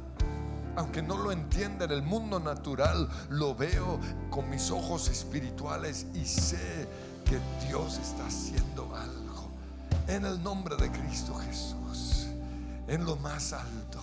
aunque 0.76 1.02
no 1.02 1.18
lo 1.18 1.32
entienda 1.32 1.86
en 1.86 1.92
el 1.92 2.02
mundo 2.02 2.40
natural, 2.40 3.10
lo 3.30 3.56
veo 3.56 4.00
con 4.30 4.50
mis 4.50 4.72
ojos 4.72 5.10
espirituales 5.10 6.08
y 6.14 6.26
sé 6.26 6.88
que 7.26 7.40
Dios 7.68 7.98
está 7.98 8.26
haciendo 8.26 8.94
algo. 8.96 9.50
En 10.08 10.26
el 10.26 10.42
nombre 10.44 10.76
de 10.76 10.92
Cristo 10.92 11.36
Jesús, 11.36 12.28
en 12.88 13.06
lo 13.06 13.16
más 13.18 13.54
alto. 13.54 14.00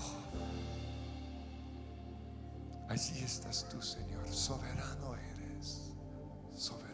Allí 2.89 3.21
estás 3.21 3.67
tú, 3.71 3.81
Señor. 3.81 4.27
Soberano 4.29 5.15
eres. 5.15 5.93
Soberano 6.57 6.90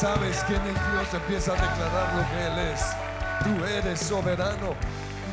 sabes 0.00 0.42
quién 0.46 0.62
es 0.62 0.74
Dios, 0.92 1.12
empieza 1.12 1.52
a 1.52 1.56
declarar 1.56 2.14
lo 2.14 2.22
que 2.30 2.46
Él 2.46 2.72
es. 2.72 2.80
Tú 3.44 3.64
eres 3.66 4.00
soberano, 4.00 4.74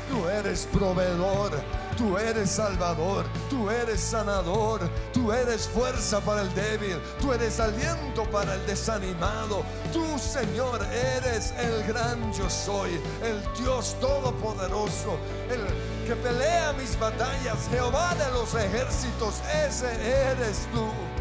tú 0.09 0.27
eres 0.27 0.67
proveedor, 0.73 1.51
tú 1.97 2.17
eres 2.17 2.51
salvador, 2.51 3.25
tú 3.49 3.69
eres 3.69 4.01
sanador, 4.01 4.81
tú 5.13 5.31
eres 5.31 5.69
fuerza 5.69 6.19
para 6.19 6.41
el 6.41 6.53
débil, 6.53 6.97
tú 7.21 7.31
eres 7.31 7.61
aliento 7.61 8.25
para 8.29 8.55
el 8.55 8.65
desanimado. 8.65 9.63
Tú, 9.93 10.05
Señor, 10.19 10.85
eres 11.15 11.53
el 11.57 11.83
gran 11.83 12.33
yo 12.33 12.49
soy, 12.49 12.99
el 13.23 13.41
Dios 13.57 13.95
todopoderoso, 14.01 15.17
el 15.49 15.61
que 16.05 16.15
pelea 16.17 16.73
mis 16.73 16.99
batallas, 16.99 17.69
Jehová 17.71 18.15
de 18.15 18.29
los 18.33 18.53
ejércitos, 18.53 19.35
ese 19.65 19.87
eres 20.31 20.67
tú. 20.73 21.16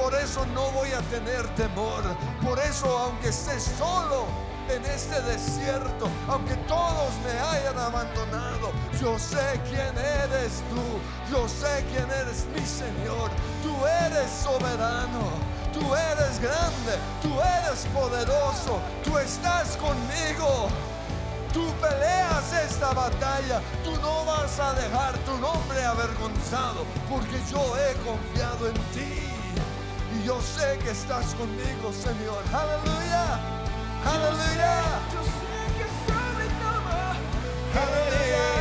Por 0.00 0.14
eso 0.14 0.46
no 0.54 0.70
voy 0.70 0.90
a 0.92 1.00
tener 1.10 1.46
temor. 1.56 2.02
Por 2.42 2.58
eso, 2.58 2.86
aunque 2.98 3.28
esté 3.28 3.60
solo 3.60 4.24
en 4.70 4.82
este 4.86 5.20
desierto, 5.20 6.08
aunque 6.26 6.54
todos 6.66 7.12
me 7.22 7.38
hayan 7.38 7.78
abandonado, 7.78 8.72
yo 8.98 9.18
sé 9.18 9.60
quién 9.68 9.92
eres 9.98 10.62
tú. 10.70 11.30
Yo 11.30 11.46
sé 11.46 11.84
quién 11.90 12.10
eres 12.10 12.46
mi 12.54 12.64
Señor. 12.64 13.30
Tú 13.62 13.76
eres 14.06 14.30
soberano. 14.30 15.28
Tú 15.74 15.94
eres 15.94 16.40
grande. 16.40 16.96
Tú 17.20 17.38
eres 17.38 17.86
poderoso. 17.92 18.80
Tú 19.04 19.18
estás 19.18 19.76
conmigo. 19.76 20.68
Tú 21.52 21.66
peleas 21.80 22.52
esta 22.64 22.92
batalla, 22.92 23.60
tú 23.82 23.90
no 24.00 24.24
vas 24.24 24.60
a 24.60 24.72
dejar 24.74 25.18
tu 25.26 25.36
nombre 25.38 25.84
avergonzado, 25.84 26.84
porque 27.08 27.40
yo 27.50 27.76
he 27.76 27.92
confiado 28.04 28.68
en 28.68 28.74
ti. 28.94 29.29
Yo 30.30 30.40
sé 30.42 30.78
que 30.78 30.90
estás 30.92 31.34
conmigo, 31.34 31.92
Señor. 31.92 32.44
Aleluya. 32.54 33.40
Aleluya. 34.06 34.74
Yo 35.12 35.22
sé 35.24 35.58
que 35.76 35.86
sobre 36.06 36.46
todo 36.62 36.80
Aleluya. 37.82 38.59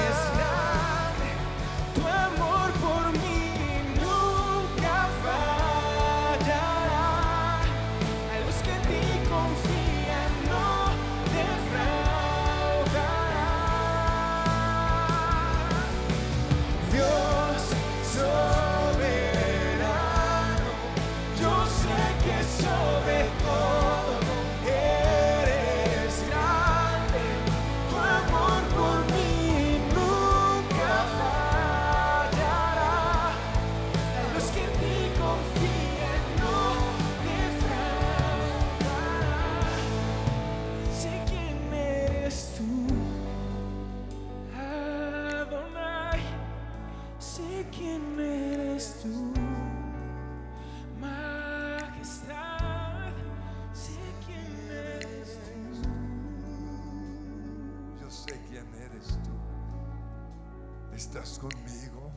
Conmigo. 61.88 62.11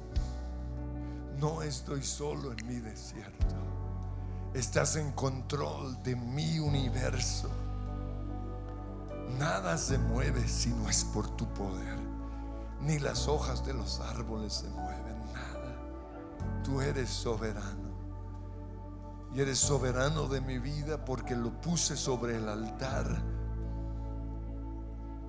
No 1.39 1.63
estoy 1.63 2.03
solo 2.03 2.53
en 2.53 2.67
mi 2.67 2.77
desierto. 2.77 3.55
Estás 4.55 4.97
en 4.97 5.13
control 5.13 6.03
de 6.03 6.17
mi 6.17 6.59
universo. 6.59 7.49
Nada 9.39 9.79
se 9.79 9.99
mueve 9.99 10.47
si 10.47 10.71
no 10.71 10.89
es 10.89 11.05
por 11.05 11.29
tu 11.37 11.47
poder. 11.55 11.99
Ni 12.81 12.99
las 12.99 13.29
hojas 13.29 13.65
de 13.65 13.75
los 13.75 14.01
árboles 14.01 14.53
se 14.53 14.69
mueven. 14.69 15.17
Nada. 15.33 16.63
Tú 16.65 16.81
eres 16.81 17.09
soberano. 17.09 17.93
Y 19.35 19.41
eres 19.41 19.59
soberano 19.59 20.29
de 20.29 20.41
mi 20.41 20.59
vida 20.59 21.05
porque 21.05 21.35
lo 21.35 21.59
puse 21.61 21.97
sobre 21.97 22.37
el 22.37 22.49
altar 22.49 23.23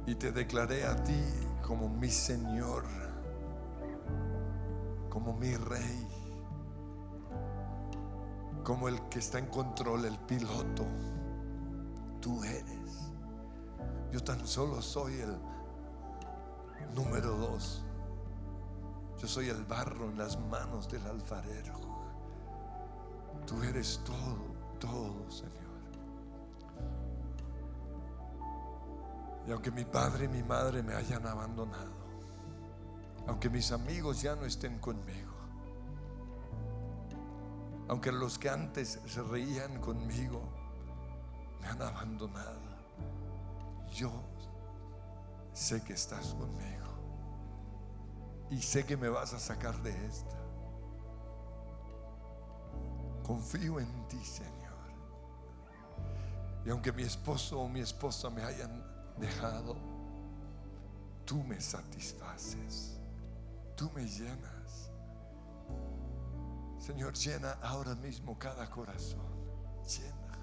y 0.05 0.15
te 0.15 0.31
declaré 0.31 0.85
a 0.85 1.01
ti 1.03 1.23
como 1.61 1.87
mi 1.87 2.09
Señor, 2.09 2.83
como 5.13 5.31
mi 5.31 5.55
Rey, 5.55 6.07
como 8.63 8.87
el 8.87 8.99
que 9.09 9.19
está 9.19 9.37
en 9.37 9.45
control, 9.45 10.05
el 10.05 10.17
piloto. 10.17 10.87
Tú 12.19 12.43
eres. 12.43 13.11
Yo 14.11 14.23
tan 14.23 14.47
solo 14.47 14.81
soy 14.81 15.19
el 15.19 15.37
número 16.95 17.37
dos. 17.37 17.85
Yo 19.19 19.27
soy 19.27 19.49
el 19.49 19.63
barro 19.65 20.09
en 20.09 20.17
las 20.17 20.39
manos 20.49 20.89
del 20.89 21.05
alfarero. 21.05 21.79
Tú 23.45 23.61
eres 23.61 24.01
todo, 24.03 24.55
todo, 24.79 25.29
Señor. 25.29 25.53
Y 29.45 29.51
aunque 29.51 29.69
mi 29.69 29.85
padre 29.85 30.25
y 30.25 30.29
mi 30.29 30.41
madre 30.41 30.81
me 30.81 30.95
hayan 30.95 31.27
abandonado, 31.27 32.02
aunque 33.27 33.49
mis 33.49 33.71
amigos 33.71 34.21
ya 34.21 34.35
no 34.35 34.45
estén 34.45 34.79
conmigo, 34.79 35.33
aunque 37.87 38.11
los 38.11 38.39
que 38.39 38.49
antes 38.49 38.99
se 39.05 39.21
reían 39.21 39.79
conmigo 39.79 40.41
me 41.61 41.67
han 41.67 41.81
abandonado, 41.81 42.59
yo 43.93 44.11
sé 45.53 45.83
que 45.83 45.93
estás 45.93 46.33
conmigo 46.33 46.83
y 48.49 48.61
sé 48.61 48.85
que 48.85 48.97
me 48.97 49.09
vas 49.09 49.33
a 49.33 49.39
sacar 49.39 49.81
de 49.81 49.91
esta. 50.05 50.37
Confío 53.23 53.79
en 53.79 54.07
ti, 54.07 54.23
Señor. 54.23 54.53
Y 56.65 56.69
aunque 56.69 56.91
mi 56.91 57.03
esposo 57.03 57.61
o 57.61 57.69
mi 57.69 57.79
esposa 57.79 58.29
me 58.29 58.43
hayan 58.43 58.83
dejado, 59.17 59.75
tú 61.25 61.43
me 61.43 61.59
satisfaces, 61.59 62.92
tú 63.75 63.91
me 63.95 64.05
llenas. 64.05 64.91
Señor, 66.77 67.13
llena 67.13 67.53
ahora 67.61 67.95
mismo 67.95 68.37
cada 68.37 68.69
corazón, 68.69 69.25
llena, 69.87 70.37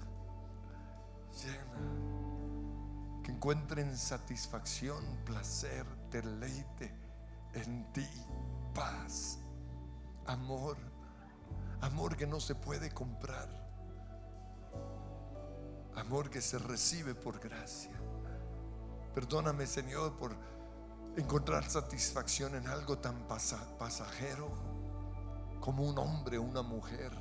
llena. 1.43 3.21
Que 3.23 3.31
encuentren 3.31 3.95
satisfacción, 3.95 5.03
placer, 5.23 5.85
deleite 6.09 6.91
en 7.53 7.91
ti, 7.93 8.07
paz, 8.73 9.39
amor, 10.25 10.77
amor 11.81 12.15
que 12.15 12.25
no 12.25 12.39
se 12.39 12.55
puede 12.55 12.91
comprar, 12.91 13.49
amor 15.95 16.29
que 16.29 16.41
se 16.41 16.57
recibe 16.57 17.13
por 17.13 17.39
gracia. 17.39 17.91
Perdóname, 19.13 19.67
Señor, 19.67 20.17
por 20.17 20.35
encontrar 21.17 21.69
satisfacción 21.69 22.55
en 22.55 22.67
algo 22.67 22.97
tan 22.97 23.27
pasa- 23.27 23.77
pasajero 23.77 24.49
como 25.59 25.83
un 25.83 25.97
hombre 25.99 26.37
o 26.37 26.41
una 26.43 26.61
mujer, 26.61 27.11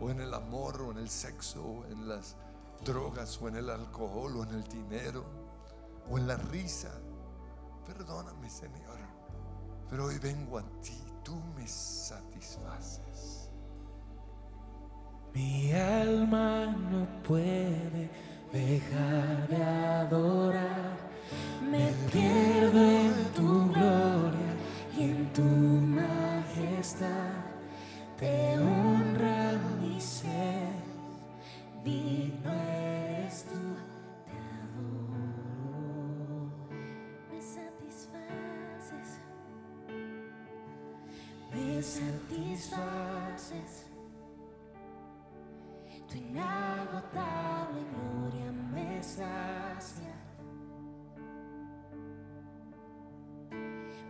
o 0.00 0.10
en 0.10 0.20
el 0.20 0.34
amor, 0.34 0.82
o 0.82 0.90
en 0.92 0.98
el 0.98 1.08
sexo, 1.08 1.62
o 1.64 1.84
en 1.86 2.08
las 2.08 2.36
drogas, 2.84 3.40
o 3.40 3.48
en 3.48 3.56
el 3.56 3.70
alcohol, 3.70 4.36
o 4.36 4.42
en 4.44 4.50
el 4.50 4.64
dinero, 4.64 5.24
o 6.10 6.18
en 6.18 6.26
la 6.26 6.36
risa. 6.36 6.90
Perdóname, 7.86 8.50
Señor, 8.50 8.98
pero 9.88 10.04
hoy 10.06 10.18
vengo 10.18 10.58
a 10.58 10.62
ti, 10.82 11.02
tú 11.24 11.36
me 11.56 11.66
satisfaces. 11.66 13.48
Mi 15.34 15.72
alma 15.72 16.66
no 16.66 17.22
puede 17.22 18.10
dejar 18.52 19.48
de 19.48 19.62
adorar. 19.64 21.07
Me 21.70 21.92
pierdo 22.10 22.80
en 22.80 23.14
tu 23.34 23.68
gloria 23.72 24.52
y 24.96 25.02
en 25.02 25.32
tu 25.32 25.42
majestad. 25.42 27.34
Te 28.18 28.58
honra 28.58 29.52
mi 29.80 30.00
ser, 30.00 30.72
digno 31.84 32.52
eres 32.52 33.44
tú, 33.44 33.76
te 34.26 34.32
adoro. 34.62 36.50
Me 37.30 37.40
satisfaces, 37.40 39.08
me 41.52 41.82
satisfaces. 41.82 43.72
Tu 46.08 46.16
inagotable 46.16 47.82
gloria 47.92 48.50
me 48.72 49.02
sacia. 49.02 50.17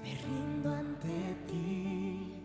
Me 0.03 0.15
rindo 0.25 0.73
ante 0.73 1.37
ti, 1.47 2.43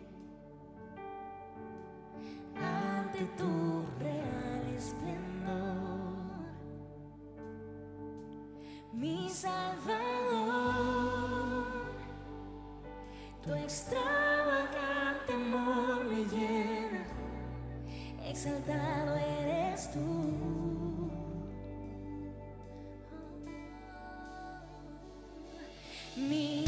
ante 2.56 3.24
tu 3.36 3.86
real 4.00 4.64
esplendor, 4.76 6.44
mi 8.92 9.28
Salvador. 9.30 10.84
Tu 13.42 13.52
extravagante 13.52 15.32
amor 15.34 16.04
me 16.06 16.24
llena, 16.24 17.04
exaltado 18.24 19.16
eres 19.16 19.90
tú. 19.92 20.00
Mi 26.16 26.64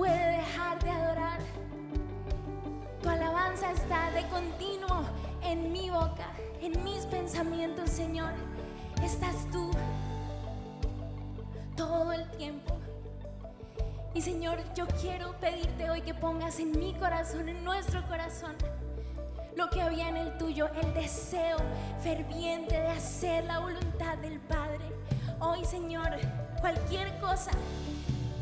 puede 0.00 0.38
dejar 0.38 0.82
de 0.82 0.90
adorar. 0.90 1.40
Tu 3.02 3.08
alabanza 3.10 3.70
está 3.70 4.10
de 4.12 4.26
continuo 4.28 5.04
en 5.42 5.70
mi 5.74 5.90
boca, 5.90 6.32
en 6.62 6.82
mis 6.82 7.04
pensamientos, 7.04 7.90
Señor. 7.90 8.32
Estás 9.04 9.36
tú 9.52 9.70
todo 11.76 12.14
el 12.14 12.26
tiempo. 12.30 12.78
Y 14.14 14.22
Señor, 14.22 14.58
yo 14.74 14.86
quiero 15.02 15.38
pedirte 15.38 15.90
hoy 15.90 16.00
que 16.00 16.14
pongas 16.14 16.60
en 16.60 16.70
mi 16.78 16.94
corazón, 16.94 17.50
en 17.50 17.62
nuestro 17.62 18.02
corazón, 18.08 18.56
lo 19.54 19.68
que 19.68 19.82
había 19.82 20.08
en 20.08 20.16
el 20.16 20.38
tuyo, 20.38 20.70
el 20.80 20.94
deseo 20.94 21.58
ferviente 22.02 22.74
de 22.74 22.88
hacer 22.88 23.44
la 23.44 23.58
voluntad 23.58 24.16
del 24.16 24.40
Padre. 24.40 24.80
Hoy, 25.40 25.62
Señor, 25.66 26.16
cualquier 26.62 27.18
cosa 27.18 27.50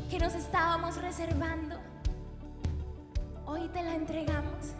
que 0.08 0.18
nos 0.18 0.34
estábamos 0.34 0.96
reservando, 1.02 1.76
hoy 3.44 3.68
te 3.68 3.82
la 3.82 3.94
entregamos. 3.94 4.72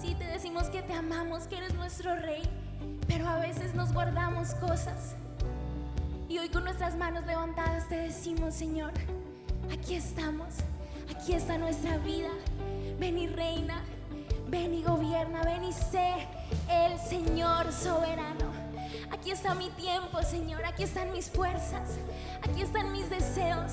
Sí, 0.00 0.14
te 0.14 0.24
decimos 0.24 0.70
que 0.70 0.80
te 0.82 0.94
amamos, 0.94 1.46
que 1.46 1.58
eres 1.58 1.74
nuestro 1.74 2.16
Rey, 2.16 2.42
pero 3.06 3.28
a 3.28 3.38
veces 3.38 3.74
nos 3.74 3.92
guardamos 3.92 4.54
cosas. 4.54 5.14
Y 6.28 6.38
hoy 6.38 6.48
con 6.48 6.64
nuestras 6.64 6.96
manos 6.96 7.26
levantadas 7.26 7.86
te 7.88 7.96
decimos, 7.96 8.54
Señor, 8.54 8.92
aquí 9.70 9.94
estamos, 9.94 10.54
aquí 11.14 11.34
está 11.34 11.58
nuestra 11.58 11.98
vida. 11.98 12.30
Ven 12.98 13.18
y 13.18 13.26
reina, 13.26 13.82
ven 14.48 14.72
y 14.72 14.82
gobierna, 14.82 15.42
ven 15.42 15.64
y 15.64 15.72
sé 15.74 16.14
el 16.70 16.98
Señor 16.98 17.70
soberano. 17.72 18.46
Aquí 19.12 19.30
está 19.30 19.54
mi 19.54 19.68
tiempo, 19.70 20.22
Señor, 20.22 20.64
aquí 20.64 20.84
están 20.84 21.12
mis 21.12 21.30
fuerzas, 21.30 21.98
aquí 22.42 22.62
están 22.62 22.92
mis 22.92 23.08
deseos, 23.10 23.72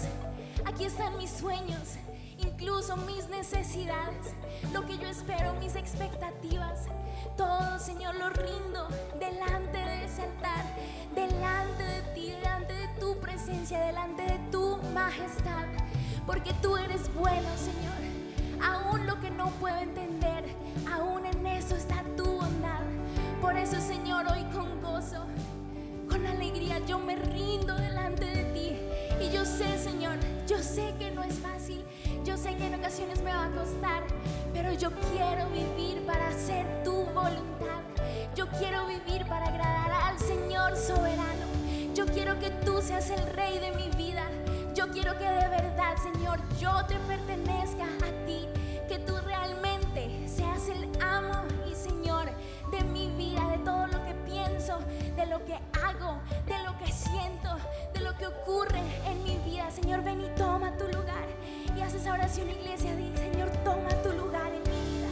Aquí 0.66 0.86
están 0.86 1.18
mis 1.18 1.30
sueños, 1.30 1.98
incluso 2.38 2.96
mis 2.96 3.28
necesidades, 3.28 4.34
lo 4.72 4.86
que 4.86 4.98
yo 4.98 5.08
espero, 5.08 5.54
mis 5.56 5.76
expectativas. 5.76 6.86
Todo, 7.36 7.80
Señor, 7.80 8.16
lo 8.16 8.30
rindo 8.30 8.88
delante 9.20 9.78
de 9.78 10.06
ese 10.06 10.24
altar, 10.24 10.64
delante 11.14 11.84
de 11.84 12.02
ti, 12.14 12.32
delante 12.32 12.74
de 12.74 12.88
tu 13.00 13.20
presencia, 13.20 13.80
delante 13.82 14.24
de 14.24 14.40
tu 14.52 14.78
majestad. 14.94 15.66
Porque 16.26 16.54
tú 16.62 16.78
eres 16.78 17.14
bueno, 17.14 17.50
Señor. 17.58 18.64
Aún 18.64 19.06
lo 19.06 19.20
que 19.20 19.30
no 19.30 19.50
puedo 19.60 19.78
entender, 19.78 20.46
aún 20.90 21.26
en 21.26 21.46
eso 21.46 21.76
está 21.76 22.04
tu 22.16 22.24
bondad. 22.24 22.82
Por 23.42 23.58
eso, 23.58 23.80
Señor, 23.82 24.26
hoy 24.32 24.44
con 24.46 24.82
gozo, 24.82 25.26
con 26.10 26.26
alegría, 26.26 26.80
yo 26.88 27.00
me 27.00 27.18
rindo 27.18 27.76
delante 27.76 28.26
de 28.26 28.44
ti 28.46 28.78
sé 30.74 30.94
que 30.98 31.12
no 31.12 31.24
es 31.24 31.36
fácil, 31.36 31.84
yo 32.24 32.36
sé 32.36 32.56
que 32.56 32.66
en 32.66 32.74
ocasiones 32.74 33.22
me 33.22 33.32
va 33.32 33.46
a 33.46 33.52
costar, 33.52 34.04
pero 34.54 34.74
yo 34.74 34.90
quiero 35.12 35.48
vivir 35.50 36.04
para 36.06 36.30
hacer 36.30 36.66
tu 36.84 37.06
voluntad. 37.14 37.82
Yo 38.36 38.48
quiero 38.58 38.88
vivir 38.88 39.28
para 39.28 39.48
agradar 39.48 39.92
al 39.92 40.20
Señor 40.20 40.76
soberano. 40.76 41.46
Yo 41.94 42.08
quiero 42.08 42.40
que 42.40 42.50
tú 42.66 42.82
seas 42.82 43.10
el 43.12 43.24
rey 43.34 43.60
de 43.60 43.72
mi 43.74 43.90
vida. 43.96 44.24
Yo 44.74 44.90
quiero 44.90 45.16
que 45.20 45.26
de 45.26 45.48
verdad, 45.50 45.96
Señor, 46.02 46.40
yo 46.58 46.72
te 46.88 46.96
pertenezca 47.08 47.84
a 47.84 48.26
ti. 48.26 48.48
Que 48.88 48.98
tú 49.00 49.16
realmente 49.26 50.28
seas 50.28 50.70
el 50.70 50.90
amo 51.04 51.44
y 51.70 51.76
Señor 51.76 52.32
de 52.72 52.84
mi 52.86 53.10
vida, 53.12 53.48
de 53.50 53.60
todo 53.60 53.86
lo 53.88 54.04
que 54.06 54.14
pienso, 54.26 54.80
de 55.16 55.26
lo 55.28 55.46
que 55.46 55.54
hago, 55.54 56.20
de 56.48 56.64
lo 56.64 56.76
que 56.80 56.92
siento, 56.92 57.50
que 58.18 58.26
ocurre 58.28 58.82
en 59.08 59.24
mi 59.24 59.38
vida. 59.40 59.70
Señor, 59.72 60.04
ven 60.04 60.22
y 60.22 60.30
toma 60.36 60.76
tu 60.78 60.86
lugar. 60.86 61.26
Y 61.76 61.82
haz 61.82 61.94
esa 61.94 62.14
oración, 62.14 62.50
iglesia. 62.50 62.96
Di, 62.96 63.12
Señor, 63.18 63.50
toma 63.64 63.90
tu 64.04 64.12
lugar 64.14 64.52
en 64.54 64.64
mi 64.64 64.80
vida. 64.92 65.08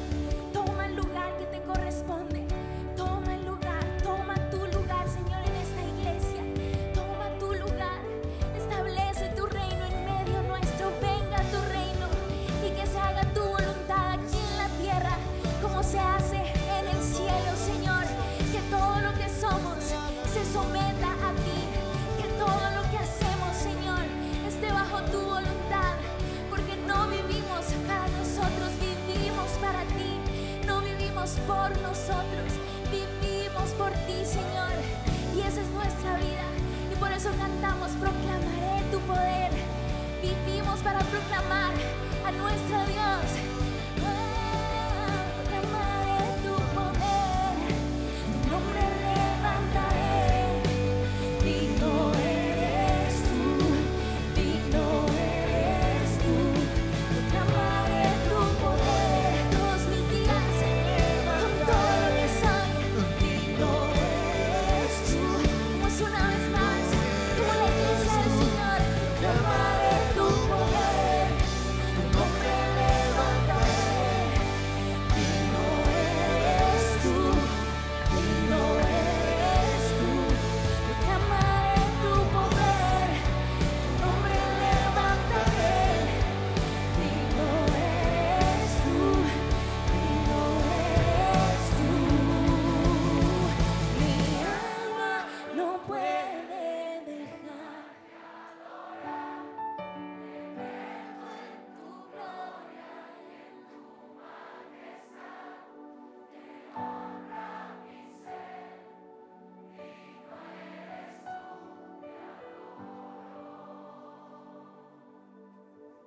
Toma 0.53 0.85
el 0.87 0.95
lugar 0.95 1.37
que 1.37 1.45
te 1.45 1.61
corresponde. 1.63 2.40
Por 31.51 31.69
nosotros, 31.81 32.47
vivimos 32.89 33.69
por 33.71 33.91
ti, 34.07 34.23
Señor. 34.25 34.71
Y 35.35 35.41
esa 35.41 35.59
es 35.61 35.69
nuestra 35.69 36.15
vida. 36.15 36.47
Y 36.91 36.95
por 36.95 37.11
eso 37.11 37.29
cantamos, 37.37 37.91
proclamaré 37.99 38.83
tu 38.91 38.99
poder. 39.01 39.51
Vivimos 40.21 40.79
para 40.79 40.99
proclamar 40.99 41.73
a 42.25 42.31
nuestro 42.31 42.77
Dios. 42.87 43.50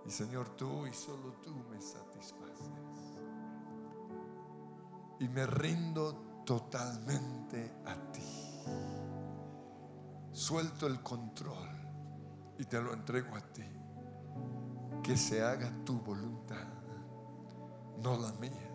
Y 0.07 0.11
Señor, 0.11 0.51
tú 0.57 0.87
y 0.87 0.93
solo 0.93 1.33
tú 1.43 1.55
me 1.71 1.81
satisfaces. 1.81 2.71
Y 5.21 5.29
me 5.29 5.47
rindo 5.47 6.43
totalmente 6.45 7.73
a 7.87 7.95
ti. 8.13 8.23
Suelto 10.33 10.87
el 10.87 11.03
control 11.03 11.71
y 12.59 12.65
te 12.65 12.81
lo 12.83 12.93
entrego 12.93 13.35
a 13.37 13.41
ti. 13.41 13.65
Que 15.03 15.17
se 15.17 15.43
haga 15.43 15.71
tu 15.85 16.01
voluntad, 16.01 16.67
no 18.03 18.19
la 18.19 18.33
mía. 18.33 18.71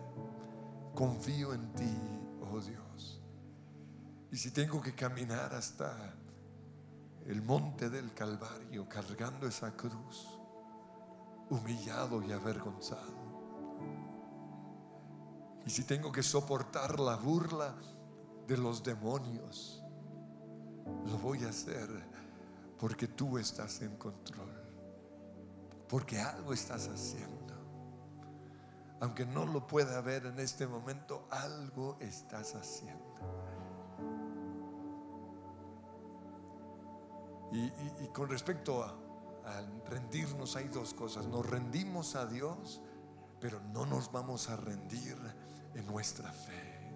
Confío 0.94 1.52
en 1.54 1.72
ti, 1.74 1.98
oh 2.40 2.60
Dios. 2.60 3.20
Y 4.32 4.36
si 4.36 4.50
tengo 4.50 4.80
que 4.80 4.94
caminar 4.94 5.54
hasta 5.54 6.14
el 7.26 7.42
monte 7.42 7.90
del 7.90 8.12
Calvario 8.14 8.88
cargando 8.88 9.46
esa 9.46 9.76
cruz, 9.76 10.39
humillado 11.50 12.22
y 12.22 12.32
avergonzado. 12.32 13.20
Y 15.66 15.70
si 15.70 15.84
tengo 15.84 16.10
que 16.10 16.22
soportar 16.22 16.98
la 16.98 17.16
burla 17.16 17.74
de 18.46 18.56
los 18.56 18.82
demonios, 18.82 19.84
lo 21.06 21.18
voy 21.18 21.44
a 21.44 21.50
hacer 21.50 21.88
porque 22.78 23.06
tú 23.06 23.36
estás 23.36 23.82
en 23.82 23.96
control, 23.96 24.50
porque 25.88 26.18
algo 26.18 26.52
estás 26.52 26.88
haciendo. 26.88 27.40
Aunque 29.00 29.24
no 29.24 29.46
lo 29.46 29.66
pueda 29.66 30.00
ver 30.00 30.26
en 30.26 30.38
este 30.38 30.66
momento, 30.66 31.26
algo 31.30 31.96
estás 32.00 32.54
haciendo. 32.54 33.10
Y, 37.52 38.08
con 38.14 38.28
respecto 38.28 38.84
a, 38.84 38.94
al 39.56 39.82
rendirnos 39.86 40.56
hay 40.56 40.68
dos 40.68 40.94
cosas. 40.94 41.26
Nos 41.26 41.46
rendimos 41.46 42.16
a 42.16 42.26
Dios, 42.26 42.80
pero 43.40 43.60
no 43.72 43.86
nos 43.86 44.10
vamos 44.12 44.48
a 44.48 44.56
rendir 44.56 45.16
en 45.74 45.86
nuestra 45.86 46.30
fe. 46.32 46.92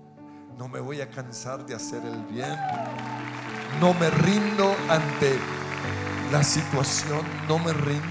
No 0.56 0.68
me 0.68 0.80
voy 0.80 1.00
a 1.00 1.10
cansar 1.10 1.66
de 1.66 1.74
hacer 1.74 2.04
el 2.04 2.24
bien. 2.26 2.56
No 3.80 3.92
me 3.94 4.08
rindo 4.10 4.74
ante 4.88 5.38
la 6.30 6.42
situación. 6.42 7.26
No 7.48 7.58
me 7.58 7.72
rindo. 7.72 8.06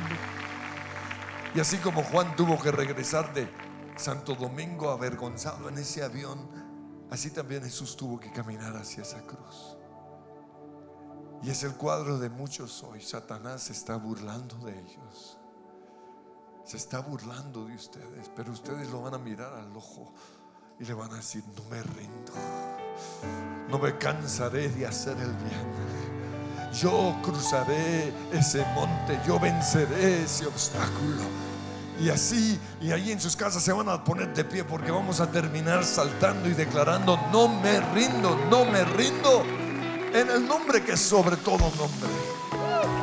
Y 1.55 1.59
así 1.59 1.77
como 1.77 2.03
Juan 2.03 2.35
tuvo 2.35 2.59
que 2.59 2.71
regresar 2.71 3.33
de 3.33 3.47
Santo 3.95 4.35
Domingo 4.35 4.89
avergonzado 4.89 5.69
en 5.69 5.77
ese 5.77 6.03
avión, 6.03 6.49
así 7.11 7.29
también 7.29 7.63
Jesús 7.63 7.95
tuvo 7.95 8.19
que 8.19 8.31
caminar 8.31 8.75
hacia 8.75 9.03
esa 9.03 9.21
cruz. 9.21 9.77
Y 11.43 11.49
es 11.49 11.63
el 11.63 11.73
cuadro 11.73 12.17
de 12.19 12.29
muchos 12.29 12.83
hoy. 12.83 13.01
Satanás 13.01 13.63
se 13.63 13.73
está 13.73 13.97
burlando 13.97 14.55
de 14.65 14.79
ellos. 14.79 15.37
Se 16.63 16.77
está 16.77 16.99
burlando 16.99 17.65
de 17.65 17.75
ustedes, 17.75 18.31
pero 18.33 18.53
ustedes 18.53 18.89
lo 18.89 19.01
van 19.01 19.13
a 19.13 19.17
mirar 19.17 19.53
al 19.53 19.75
ojo 19.75 20.13
y 20.79 20.85
le 20.85 20.93
van 20.93 21.11
a 21.11 21.17
decir, 21.17 21.43
no 21.57 21.63
me 21.69 21.83
rindo. 21.83 22.31
No 23.69 23.77
me 23.77 23.97
cansaré 23.97 24.69
de 24.69 24.87
hacer 24.87 25.17
el 25.17 25.33
bien. 25.33 26.71
Yo 26.73 27.13
cruzaré 27.21 28.13
ese 28.31 28.65
monte, 28.73 29.19
yo 29.27 29.37
venceré 29.37 30.23
ese 30.23 30.47
obstáculo. 30.47 31.23
Y 31.99 32.09
así, 32.09 32.57
y 32.81 32.91
ahí 32.91 33.11
en 33.11 33.19
sus 33.19 33.35
casas 33.35 33.61
se 33.61 33.73
van 33.73 33.89
a 33.89 34.03
poner 34.03 34.33
de 34.33 34.45
pie 34.45 34.63
porque 34.63 34.91
vamos 34.91 35.19
a 35.19 35.29
terminar 35.29 35.83
saltando 35.83 36.49
y 36.49 36.53
declarando, 36.53 37.19
no 37.31 37.49
me 37.49 37.81
rindo, 37.93 38.35
no 38.49 38.65
me 38.65 38.83
rindo, 38.85 39.43
en 40.13 40.29
el 40.29 40.47
nombre 40.47 40.83
que 40.83 40.93
es 40.93 40.99
sobre 40.99 41.37
todo 41.37 41.57
nombre. 41.57 42.09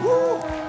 Uh, 0.05 0.60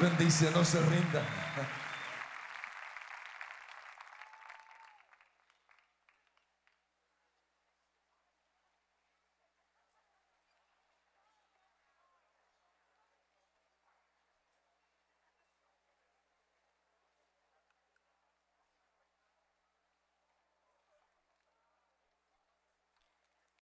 bendice, 0.00 0.50
no 0.50 0.64
se 0.64 0.80
rindan. 0.80 1.39